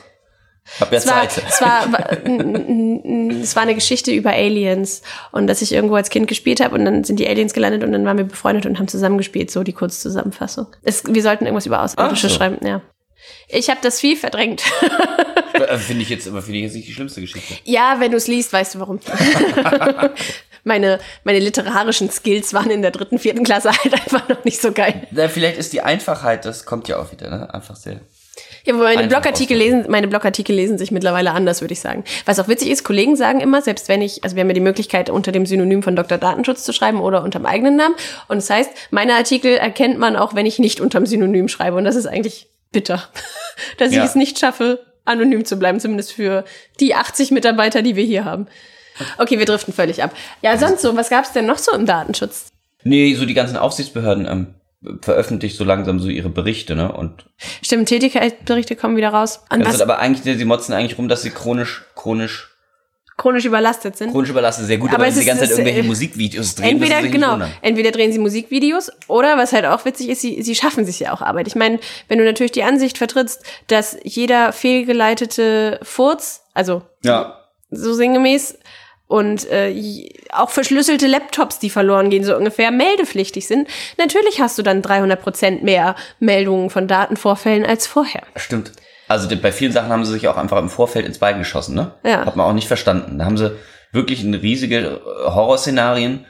Hab 0.79 0.91
ja 0.91 0.97
Es 0.97 1.07
war, 1.07 1.27
Zeit. 1.27 1.43
es, 1.47 1.61
war, 1.61 1.87
es 3.41 3.55
war 3.55 3.63
eine 3.63 3.75
Geschichte 3.75 4.11
über 4.11 4.31
Aliens 4.31 5.01
und 5.31 5.47
dass 5.47 5.61
ich 5.61 5.71
irgendwo 5.71 5.95
als 5.95 6.09
Kind 6.09 6.27
gespielt 6.27 6.59
habe 6.59 6.75
und 6.75 6.85
dann 6.85 7.03
sind 7.03 7.19
die 7.19 7.27
Aliens 7.27 7.53
gelandet 7.53 7.83
und 7.83 7.91
dann 7.91 8.05
waren 8.05 8.17
wir 8.17 8.25
befreundet 8.25 8.65
und 8.65 8.77
haben 8.79 8.87
zusammengespielt, 8.87 9.49
so 9.49 9.63
die 9.63 9.73
Kurzzusammenfassung. 9.73 10.67
Es, 10.83 11.03
wir 11.05 11.21
sollten 11.21 11.45
irgendwas 11.45 11.65
über 11.65 11.81
Außerirdische 11.83 12.29
so. 12.29 12.35
schreiben, 12.35 12.65
ja. 12.65 12.81
Ich 13.49 13.69
habe 13.69 13.79
das 13.81 13.99
viel 13.99 14.15
verdrängt. 14.15 14.63
Äh, 15.53 15.77
Finde 15.77 16.03
ich 16.03 16.09
jetzt, 16.09 16.27
aber 16.27 16.41
finde 16.41 16.59
ich 16.59 16.63
jetzt 16.65 16.75
nicht 16.75 16.87
die 16.87 16.93
schlimmste 16.93 17.21
Geschichte. 17.21 17.55
ja, 17.63 17.95
wenn 17.99 18.11
du 18.11 18.17
es 18.17 18.27
liest, 18.27 18.53
weißt 18.53 18.75
du 18.75 18.79
warum. 18.79 18.99
meine, 20.67 20.99
meine 21.23 21.39
literarischen 21.39 22.11
Skills 22.11 22.53
waren 22.53 22.69
in 22.69 22.81
der 22.81 22.91
dritten, 22.91 23.17
vierten 23.17 23.43
Klasse 23.43 23.71
halt 23.83 23.93
einfach 23.93 24.29
noch 24.29 24.43
nicht 24.43 24.61
so 24.61 24.71
geil. 24.71 25.07
Na, 25.11 25.29
vielleicht 25.29 25.57
ist 25.57 25.73
die 25.73 25.81
Einfachheit, 25.81 26.45
das 26.45 26.65
kommt 26.65 26.87
ja 26.87 26.99
auch 26.99 27.11
wieder, 27.11 27.29
ne? 27.29 27.53
Einfach 27.53 27.75
sehr. 27.75 28.01
Ja, 28.67 28.73
aber 28.73 28.83
meine 28.83 28.97
Einfach 28.99 29.09
Blogartikel 29.21 29.57
lesen, 29.57 29.85
meine 29.87 30.07
Blogartikel 30.07 30.55
lesen 30.55 30.77
sich 30.77 30.91
mittlerweile 30.91 31.31
anders, 31.31 31.61
würde 31.61 31.71
ich 31.73 31.79
sagen. 31.79 32.03
Was 32.25 32.39
auch 32.39 32.47
witzig 32.47 32.69
ist, 32.69 32.83
Kollegen 32.83 33.15
sagen 33.15 33.39
immer, 33.39 33.61
selbst 33.61 33.87
wenn 33.87 34.01
ich, 34.01 34.23
also 34.23 34.35
wir 34.35 34.41
haben 34.41 34.49
ja 34.49 34.53
die 34.53 34.59
Möglichkeit, 34.59 35.09
unter 35.09 35.31
dem 35.31 35.45
Synonym 35.45 35.83
von 35.83 35.95
Dr. 35.95 36.17
Datenschutz 36.17 36.63
zu 36.63 36.73
schreiben 36.73 36.99
oder 36.99 37.23
unterm 37.23 37.45
eigenen 37.45 37.77
Namen. 37.77 37.95
Und 38.27 38.37
das 38.37 38.49
heißt, 38.49 38.69
meine 38.91 39.13
Artikel 39.15 39.53
erkennt 39.55 39.97
man 39.97 40.15
auch, 40.15 40.35
wenn 40.35 40.45
ich 40.45 40.59
nicht 40.59 40.81
unterm 40.81 41.05
Synonym 41.05 41.47
schreibe. 41.47 41.77
Und 41.77 41.85
das 41.85 41.95
ist 41.95 42.05
eigentlich 42.07 42.47
bitter, 42.71 43.03
dass 43.77 43.91
ich 43.91 43.97
Ja. 43.97 44.03
es 44.05 44.15
nicht 44.15 44.37
schaffe, 44.37 44.85
anonym 45.05 45.45
zu 45.45 45.57
bleiben, 45.57 45.79
zumindest 45.79 46.11
für 46.11 46.43
die 46.81 46.93
80 46.93 47.31
Mitarbeiter, 47.31 47.81
die 47.81 47.95
wir 47.95 48.03
hier 48.03 48.25
haben. 48.25 48.47
Okay, 49.17 49.39
wir 49.39 49.45
driften 49.45 49.73
völlig 49.73 50.03
ab. 50.03 50.13
Ja, 50.41 50.57
sonst 50.57 50.81
so, 50.81 50.97
was 50.97 51.09
gab's 51.09 51.31
denn 51.31 51.45
noch 51.45 51.57
so 51.59 51.71
im 51.71 51.85
Datenschutz? 51.85 52.47
Nee, 52.83 53.13
so 53.15 53.25
die 53.25 53.33
ganzen 53.33 53.55
Aufsichtsbehörden 53.57 54.25
ähm, 54.25 54.47
veröffentlichen 55.01 55.57
so 55.57 55.63
langsam 55.63 55.99
so 55.99 56.07
ihre 56.07 56.29
Berichte, 56.29 56.75
ne? 56.75 56.91
Und 56.91 57.25
Stimmt, 57.63 57.89
Tätigkeitsberichte 57.89 58.75
kommen 58.75 58.95
wieder 58.95 59.09
raus. 59.09 59.43
Was 59.49 59.75
ist 59.75 59.81
aber 59.81 59.99
eigentlich, 59.99 60.37
sie 60.37 60.45
motzen 60.45 60.73
eigentlich 60.73 60.97
rum, 60.97 61.07
dass 61.07 61.23
sie 61.23 61.31
chronisch, 61.31 61.83
chronisch, 61.95 62.49
chronisch 63.17 63.45
überlastet 63.45 63.97
sind. 63.97 64.11
chronisch 64.11 64.29
überlassen. 64.29 64.65
Sehr 64.65 64.77
gut, 64.77 64.93
Aber 64.93 65.03
aber, 65.03 65.11
sie 65.11 65.21
die 65.21 65.25
ganze 65.25 65.41
Zeit 65.41 65.51
irgendwelche 65.51 65.79
äh, 65.79 65.83
Musikvideos 65.83 66.55
drehen, 66.55 66.69
Entweder, 66.69 67.01
genau, 67.01 67.39
entweder 67.63 67.91
drehen 67.91 68.11
sie 68.11 68.19
Musikvideos 68.19 68.91
oder 69.07 69.37
was 69.37 69.53
halt 69.53 69.65
auch 69.65 69.83
witzig 69.85 70.09
ist, 70.09 70.21
sie, 70.21 70.41
sie 70.43 70.53
schaffen 70.55 70.85
sich 70.85 70.99
ja 70.99 71.13
auch 71.13 71.21
Arbeit. 71.21 71.47
Ich 71.47 71.55
meine, 71.55 71.79
wenn 72.07 72.19
du 72.19 72.25
natürlich 72.25 72.51
die 72.51 72.63
Ansicht 72.63 72.99
vertrittst, 72.99 73.43
dass 73.67 73.97
jeder 74.03 74.53
fehlgeleitete 74.53 75.79
Furz 75.81 76.43
Also 76.53 76.83
Ja. 77.03 77.39
so 77.71 77.93
sinngemäß. 77.93 78.59
Und 79.07 79.49
äh, 79.49 80.09
auch 80.33 80.49
verschlüsselte 80.49 81.07
Laptops, 81.07 81.59
die 81.59 81.69
verloren 81.69 82.09
gehen, 82.09 82.25
so 82.25 82.35
ungefähr 82.35 82.71
meldepflichtig 82.71 83.47
sind. 83.47 83.69
Natürlich 83.97 84.41
hast 84.41 84.57
du 84.57 84.63
dann 84.63 84.81
300 84.81 85.21
Prozent 85.21 85.63
mehr 85.63 85.95
Meldungen 86.19 86.69
von 86.69 86.87
Datenvorfällen 86.89 87.65
als 87.65 87.87
vorher. 87.87 88.23
Stimmt. 88.35 88.73
Also 89.07 89.33
bei 89.37 89.53
vielen 89.53 89.71
Sachen 89.71 89.89
haben 89.89 90.03
sie 90.03 90.11
sich 90.11 90.27
auch 90.27 90.35
einfach 90.35 90.57
im 90.57 90.69
Vorfeld 90.69 91.05
ins 91.05 91.19
Bein 91.19 91.39
geschossen, 91.39 91.75
ne? 91.75 91.93
Ja. 92.03 92.25
Hat 92.25 92.35
man 92.35 92.45
auch 92.45 92.53
nicht 92.53 92.67
verstanden. 92.67 93.17
Da 93.19 93.25
haben 93.25 93.37
sie 93.37 93.55
wirklich 93.93 94.21
ein 94.23 94.33
riesige 94.33 94.77
äh, 94.79 94.99
Horrorszenarien 95.29 96.25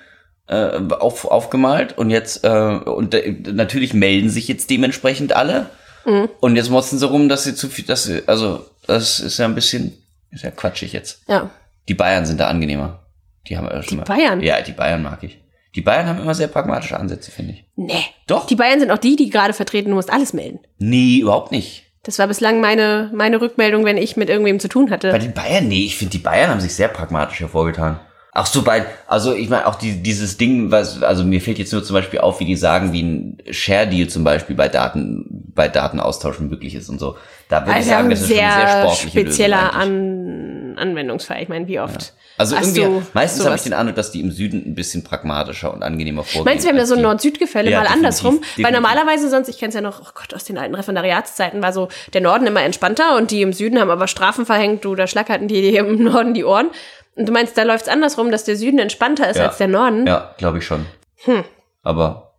äh, 0.47 0.79
auf, 0.99 1.25
aufgemalt 1.25 1.97
und 1.97 2.11
jetzt 2.11 2.43
äh, 2.43 2.49
und 2.49 3.15
äh, 3.15 3.35
natürlich 3.51 3.95
melden 3.95 4.29
sich 4.29 4.47
jetzt 4.47 4.69
dementsprechend 4.69 5.33
alle 5.35 5.69
Mhm. 6.05 6.29
und 6.39 6.55
jetzt 6.55 6.69
motzen 6.69 6.97
sie 6.99 7.05
rum, 7.05 7.27
dass 7.27 7.43
sie 7.43 7.53
zu 7.53 7.67
viel, 7.67 7.83
dass 7.83 8.05
sie, 8.05 8.23
also 8.27 8.65
das 8.85 9.19
ist 9.19 9.39
ja 9.39 9.45
ein 9.45 9.55
bisschen, 9.55 9.97
ist 10.31 10.43
ja 10.45 10.51
quatschig 10.51 10.93
jetzt. 10.93 11.19
Ja. 11.27 11.49
Die 11.87 11.93
Bayern 11.93 12.25
sind 12.25 12.39
da 12.39 12.47
angenehmer. 12.47 13.05
Die 13.47 13.57
haben 13.57 13.65
ja 13.67 13.81
schon 13.81 13.99
Die. 13.99 14.03
Bayern? 14.03 14.41
Ja, 14.41 14.61
die 14.61 14.73
Bayern 14.73 15.01
mag 15.03 15.23
ich. 15.23 15.39
Die 15.75 15.81
Bayern 15.81 16.07
haben 16.07 16.19
immer 16.19 16.33
sehr 16.33 16.47
pragmatische 16.47 16.99
Ansätze, 16.99 17.31
finde 17.31 17.53
ich. 17.53 17.65
Nee. 17.75 18.03
Doch. 18.25 18.47
Die 18.47 18.55
Bayern 18.55 18.79
sind 18.79 18.91
auch 18.91 18.97
die, 18.97 19.15
die 19.15 19.29
gerade 19.29 19.53
vertreten, 19.53 19.89
du 19.89 19.95
musst 19.95 20.11
alles 20.11 20.33
melden. 20.33 20.59
Nee, 20.79 21.19
überhaupt 21.19 21.51
nicht. 21.51 21.83
Das 22.03 22.19
war 22.19 22.27
bislang 22.27 22.61
meine, 22.61 23.11
meine 23.13 23.41
Rückmeldung, 23.41 23.83
wenn 23.85 23.97
ich 23.97 24.17
mit 24.17 24.29
irgendwem 24.29 24.59
zu 24.59 24.69
tun 24.69 24.85
Bei 24.85 24.91
hatte. 24.93 25.19
den 25.19 25.33
Bayern, 25.33 25.67
nee, 25.67 25.85
ich 25.85 25.97
finde, 25.97 26.11
die 26.13 26.17
Bayern 26.23 26.49
haben 26.49 26.61
sich 26.61 26.73
sehr 26.73 26.87
pragmatisch 26.87 27.41
hervorgetan. 27.41 27.99
Ach 28.39 28.45
so, 28.45 28.61
bei, 28.61 28.85
also 29.07 29.33
ich 29.33 29.49
meine 29.49 29.65
auch 29.65 29.73
die, 29.73 30.03
dieses 30.03 30.37
Ding, 30.37 30.69
was, 30.69 31.01
also 31.01 31.23
mir 31.23 31.41
fällt 31.41 31.57
jetzt 31.57 31.73
nur 31.73 31.83
zum 31.83 31.95
Beispiel 31.95 32.19
auf, 32.19 32.39
wie 32.39 32.45
die 32.45 32.55
sagen, 32.55 32.93
wie 32.93 33.01
ein 33.01 33.37
Share-Deal 33.49 34.09
zum 34.09 34.23
Beispiel 34.23 34.55
bei 34.55 34.67
Daten, 34.69 35.25
bei 35.55 35.67
Datenaustausch 35.67 36.39
möglich 36.39 36.75
ist 36.75 36.87
und 36.89 36.99
so. 36.99 37.15
Da 37.49 37.61
würde 37.61 37.71
ich 37.71 37.75
Also 37.77 37.89
sagen, 37.89 38.03
ein 38.05 38.09
das 38.11 38.21
ist 38.21 38.27
schon 38.27 38.37
sehr 38.37 38.67
sportliche 38.67 39.09
spezieller. 39.21 39.73
An 39.73 40.75
Anwendungsfall. 40.77 41.41
Ich 41.41 41.49
meine, 41.49 41.67
wie 41.67 41.79
oft? 41.79 42.13
Also 42.37 42.55
hast 42.55 42.77
irgendwie, 42.77 42.99
du 42.99 43.07
meistens 43.13 43.45
habe 43.45 43.55
ich 43.55 43.63
den 43.63 43.73
Eindruck, 43.73 43.95
dass 43.95 44.11
die 44.11 44.19
im 44.21 44.29
Süden 44.31 44.61
ein 44.67 44.75
bisschen 44.75 45.03
pragmatischer 45.03 45.73
und 45.73 45.81
angenehmer 45.81 46.23
vorgehen. 46.23 46.45
Meinst 46.45 46.63
du, 46.65 46.67
wir 46.67 46.73
haben 46.73 46.79
als 46.79 46.89
so 46.89 46.93
ein 46.93 46.99
die- 46.99 47.03
Nord-Süd-Gefälle 47.05 47.71
Ja, 47.71 47.77
mal 47.79 47.83
definitiv, 47.85 48.05
andersrum? 48.05 48.33
definitiv. 48.41 48.65
Weil 48.65 48.71
normalerweise 48.73 49.29
sonst, 49.29 49.47
ich 49.49 49.57
kenne 49.57 49.69
es 49.69 49.73
ja 49.75 49.81
noch, 49.81 49.99
oh 50.01 50.09
Gott, 50.13 50.35
aus 50.35 50.43
den 50.43 50.59
alten 50.59 50.75
Referendariatszeiten 50.75 51.63
war 51.63 51.73
so 51.73 51.87
der 52.13 52.21
Norden 52.21 52.45
immer 52.45 52.61
entspannter 52.61 53.17
und 53.17 53.31
die 53.31 53.41
im 53.41 53.53
Süden 53.53 53.79
haben 53.79 53.89
aber 53.89 54.07
Strafen 54.07 54.45
verhängt, 54.45 54.85
du, 54.85 54.93
da 54.93 55.07
schlackerten 55.07 55.47
die 55.47 55.61
dir 55.63 55.79
im 55.79 56.03
Norden 56.03 56.35
die 56.35 56.43
Ohren. 56.43 56.69
Und 57.17 57.27
du 57.27 57.33
meinst, 57.33 57.57
da 57.57 57.63
läuft's 57.63 57.89
andersrum, 57.89 58.31
dass 58.31 58.43
der 58.43 58.55
Süden 58.55 58.79
entspannter 58.79 59.29
ist 59.29 59.37
Ja. 59.37 59.47
als 59.47 59.57
der 59.57 59.67
Norden? 59.67 60.05
Ja, 60.05 60.35
glaube 60.37 60.59
ich 60.59 60.65
schon. 60.65 60.85
Hm. 61.23 61.43
Aber, 61.81 62.35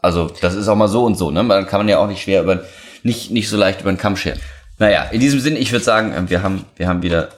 also, 0.00 0.30
das 0.40 0.54
ist 0.54 0.68
auch 0.68 0.74
mal 0.74 0.88
so 0.88 1.04
und 1.04 1.16
so, 1.16 1.30
ne? 1.30 1.42
Man 1.42 1.66
kann 1.66 1.80
man 1.80 1.88
ja 1.88 1.98
auch 1.98 2.06
nicht 2.06 2.22
schwer 2.22 2.42
über, 2.42 2.64
nicht, 3.02 3.30
nicht 3.30 3.48
so 3.48 3.56
leicht 3.58 3.82
über 3.82 3.92
den 3.92 3.98
Kamm 3.98 4.16
scheren. 4.16 4.40
Naja, 4.78 5.04
in 5.04 5.20
diesem 5.20 5.38
Sinn, 5.38 5.54
ich 5.54 5.70
würde 5.70 5.84
sagen, 5.84 6.12
äh, 6.12 6.30
wir 6.30 6.42
haben, 6.42 6.64
wir 6.76 6.88
haben 6.88 7.02
wieder 7.02 7.28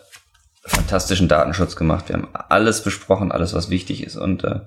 fantastischen 0.64 1.28
Datenschutz 1.28 1.76
gemacht. 1.76 2.08
Wir 2.08 2.16
haben 2.16 2.28
alles 2.48 2.82
besprochen, 2.82 3.32
alles, 3.32 3.54
was 3.54 3.70
wichtig 3.70 4.02
ist. 4.04 4.16
Und 4.16 4.44
äh, 4.44 4.60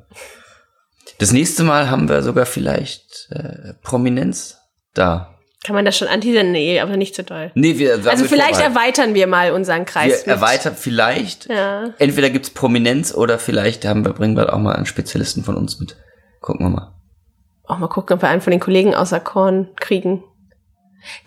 das 1.20 1.32
nächste 1.32 1.64
Mal 1.64 1.90
haben 1.90 2.10
wir 2.10 2.22
sogar 2.22 2.46
vielleicht 2.46 3.30
äh, 3.32 3.74
Prominenz 3.82 4.58
da. 4.94 5.34
Kann 5.68 5.76
man 5.76 5.84
das 5.84 5.98
schon 5.98 6.08
anteasern? 6.08 6.54
Nee, 6.54 6.80
aber 6.80 6.96
nicht 6.96 7.14
zu 7.14 7.24
doll. 7.26 7.52
Nee, 7.54 7.78
wir, 7.78 7.96
Also 8.06 8.24
vielleicht 8.24 8.56
Vorbehalt. 8.56 8.76
erweitern 8.78 9.14
wir 9.16 9.28
mal 9.28 9.52
unseren 9.52 9.84
Kreis. 9.84 10.26
wir 10.26 10.32
erweitern 10.36 10.76
vielleicht. 10.78 11.50
Ja. 11.50 11.90
Entweder 12.00 12.30
gibt's 12.30 12.50
Prominenz 12.52 13.14
oder 13.14 13.38
vielleicht 13.38 13.84
haben 13.86 14.06
wir, 14.06 14.14
bringen 14.14 14.38
wir 14.38 14.54
auch 14.54 14.60
mal 14.60 14.78
einen 14.78 14.86
Spezialisten 14.86 15.44
von 15.44 15.58
uns 15.58 15.78
mit. 15.82 15.98
Gucken 16.40 16.66
wir 16.66 16.70
mal. 16.70 16.94
Auch 17.66 17.80
mal 17.80 17.88
gucken, 17.90 18.16
ob 18.16 18.22
wir 18.22 18.30
einen 18.30 18.40
von 18.40 18.52
den 18.52 18.62
Kollegen 18.62 18.96
außer 18.96 19.20
Korn 19.20 19.68
kriegen. 19.76 20.24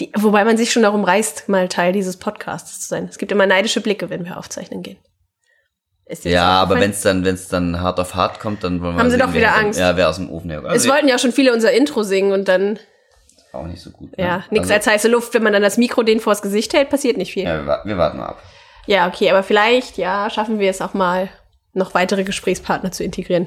Die, 0.00 0.10
wobei 0.16 0.44
man 0.46 0.56
sich 0.56 0.72
schon 0.72 0.82
darum 0.84 1.04
reißt, 1.04 1.50
mal 1.50 1.68
Teil 1.68 1.92
dieses 1.92 2.16
Podcasts 2.16 2.80
zu 2.80 2.88
sein. 2.88 3.08
Es 3.10 3.18
gibt 3.18 3.32
immer 3.32 3.44
neidische 3.44 3.82
Blicke, 3.82 4.08
wenn 4.08 4.24
wir 4.24 4.38
aufzeichnen 4.38 4.82
gehen. 4.82 4.96
Ja, 6.24 6.46
aber 6.62 6.80
wenn 6.80 6.90
es 6.92 7.02
dann, 7.02 7.24
wenn's 7.26 7.46
dann 7.48 7.80
hart 7.80 8.00
auf 8.00 8.14
hart 8.16 8.40
kommt, 8.40 8.64
dann 8.64 8.80
wollen 8.80 8.94
wir 8.94 8.98
Haben 9.00 9.10
sie 9.10 9.16
sehen, 9.16 9.20
doch 9.20 9.28
wer 9.28 9.42
wieder 9.42 9.52
dann- 9.52 9.66
Angst. 9.66 9.78
Ja, 9.78 9.96
wer 9.96 10.08
aus 10.08 10.16
dem 10.16 10.28
Ofen 10.30 10.50
herkommt. 10.50 10.74
Es 10.74 10.88
wollten 10.88 11.06
ja 11.06 11.18
schon 11.18 11.30
viele 11.30 11.52
unser 11.52 11.70
Intro 11.72 12.02
singen 12.02 12.32
und 12.32 12.48
dann, 12.48 12.80
auch 13.52 13.66
nicht 13.66 13.80
so 13.80 13.90
gut. 13.90 14.10
ja, 14.16 14.38
ne? 14.38 14.44
nichts 14.50 14.70
Also, 14.70 14.74
als 14.74 14.86
heiße 14.86 15.08
Luft. 15.08 15.34
Wenn 15.34 15.42
man 15.42 15.52
dann 15.52 15.62
das 15.62 15.76
Mikro 15.76 16.02
denen 16.02 16.20
vors 16.20 16.42
Gesicht 16.42 16.72
hält, 16.74 16.90
passiert 16.90 17.16
nicht 17.16 17.32
viel. 17.32 17.44
Ja. 17.44 17.56
Ja, 17.56 17.66
wir, 17.66 17.80
wir 17.84 17.98
warten 17.98 18.18
mal 18.18 18.26
ab. 18.26 18.42
okay, 19.08 19.30
aber 19.30 19.42
vielleicht, 19.42 19.98
ja, 19.98 20.30
schaffen 20.30 20.58
wir 20.58 20.70
es 20.70 20.80
auch 20.80 20.94
mal, 20.94 21.28
noch 21.72 21.94
weitere 21.94 22.24
Gesprächspartner 22.24 22.92
zu 22.92 23.04
integrieren. 23.04 23.46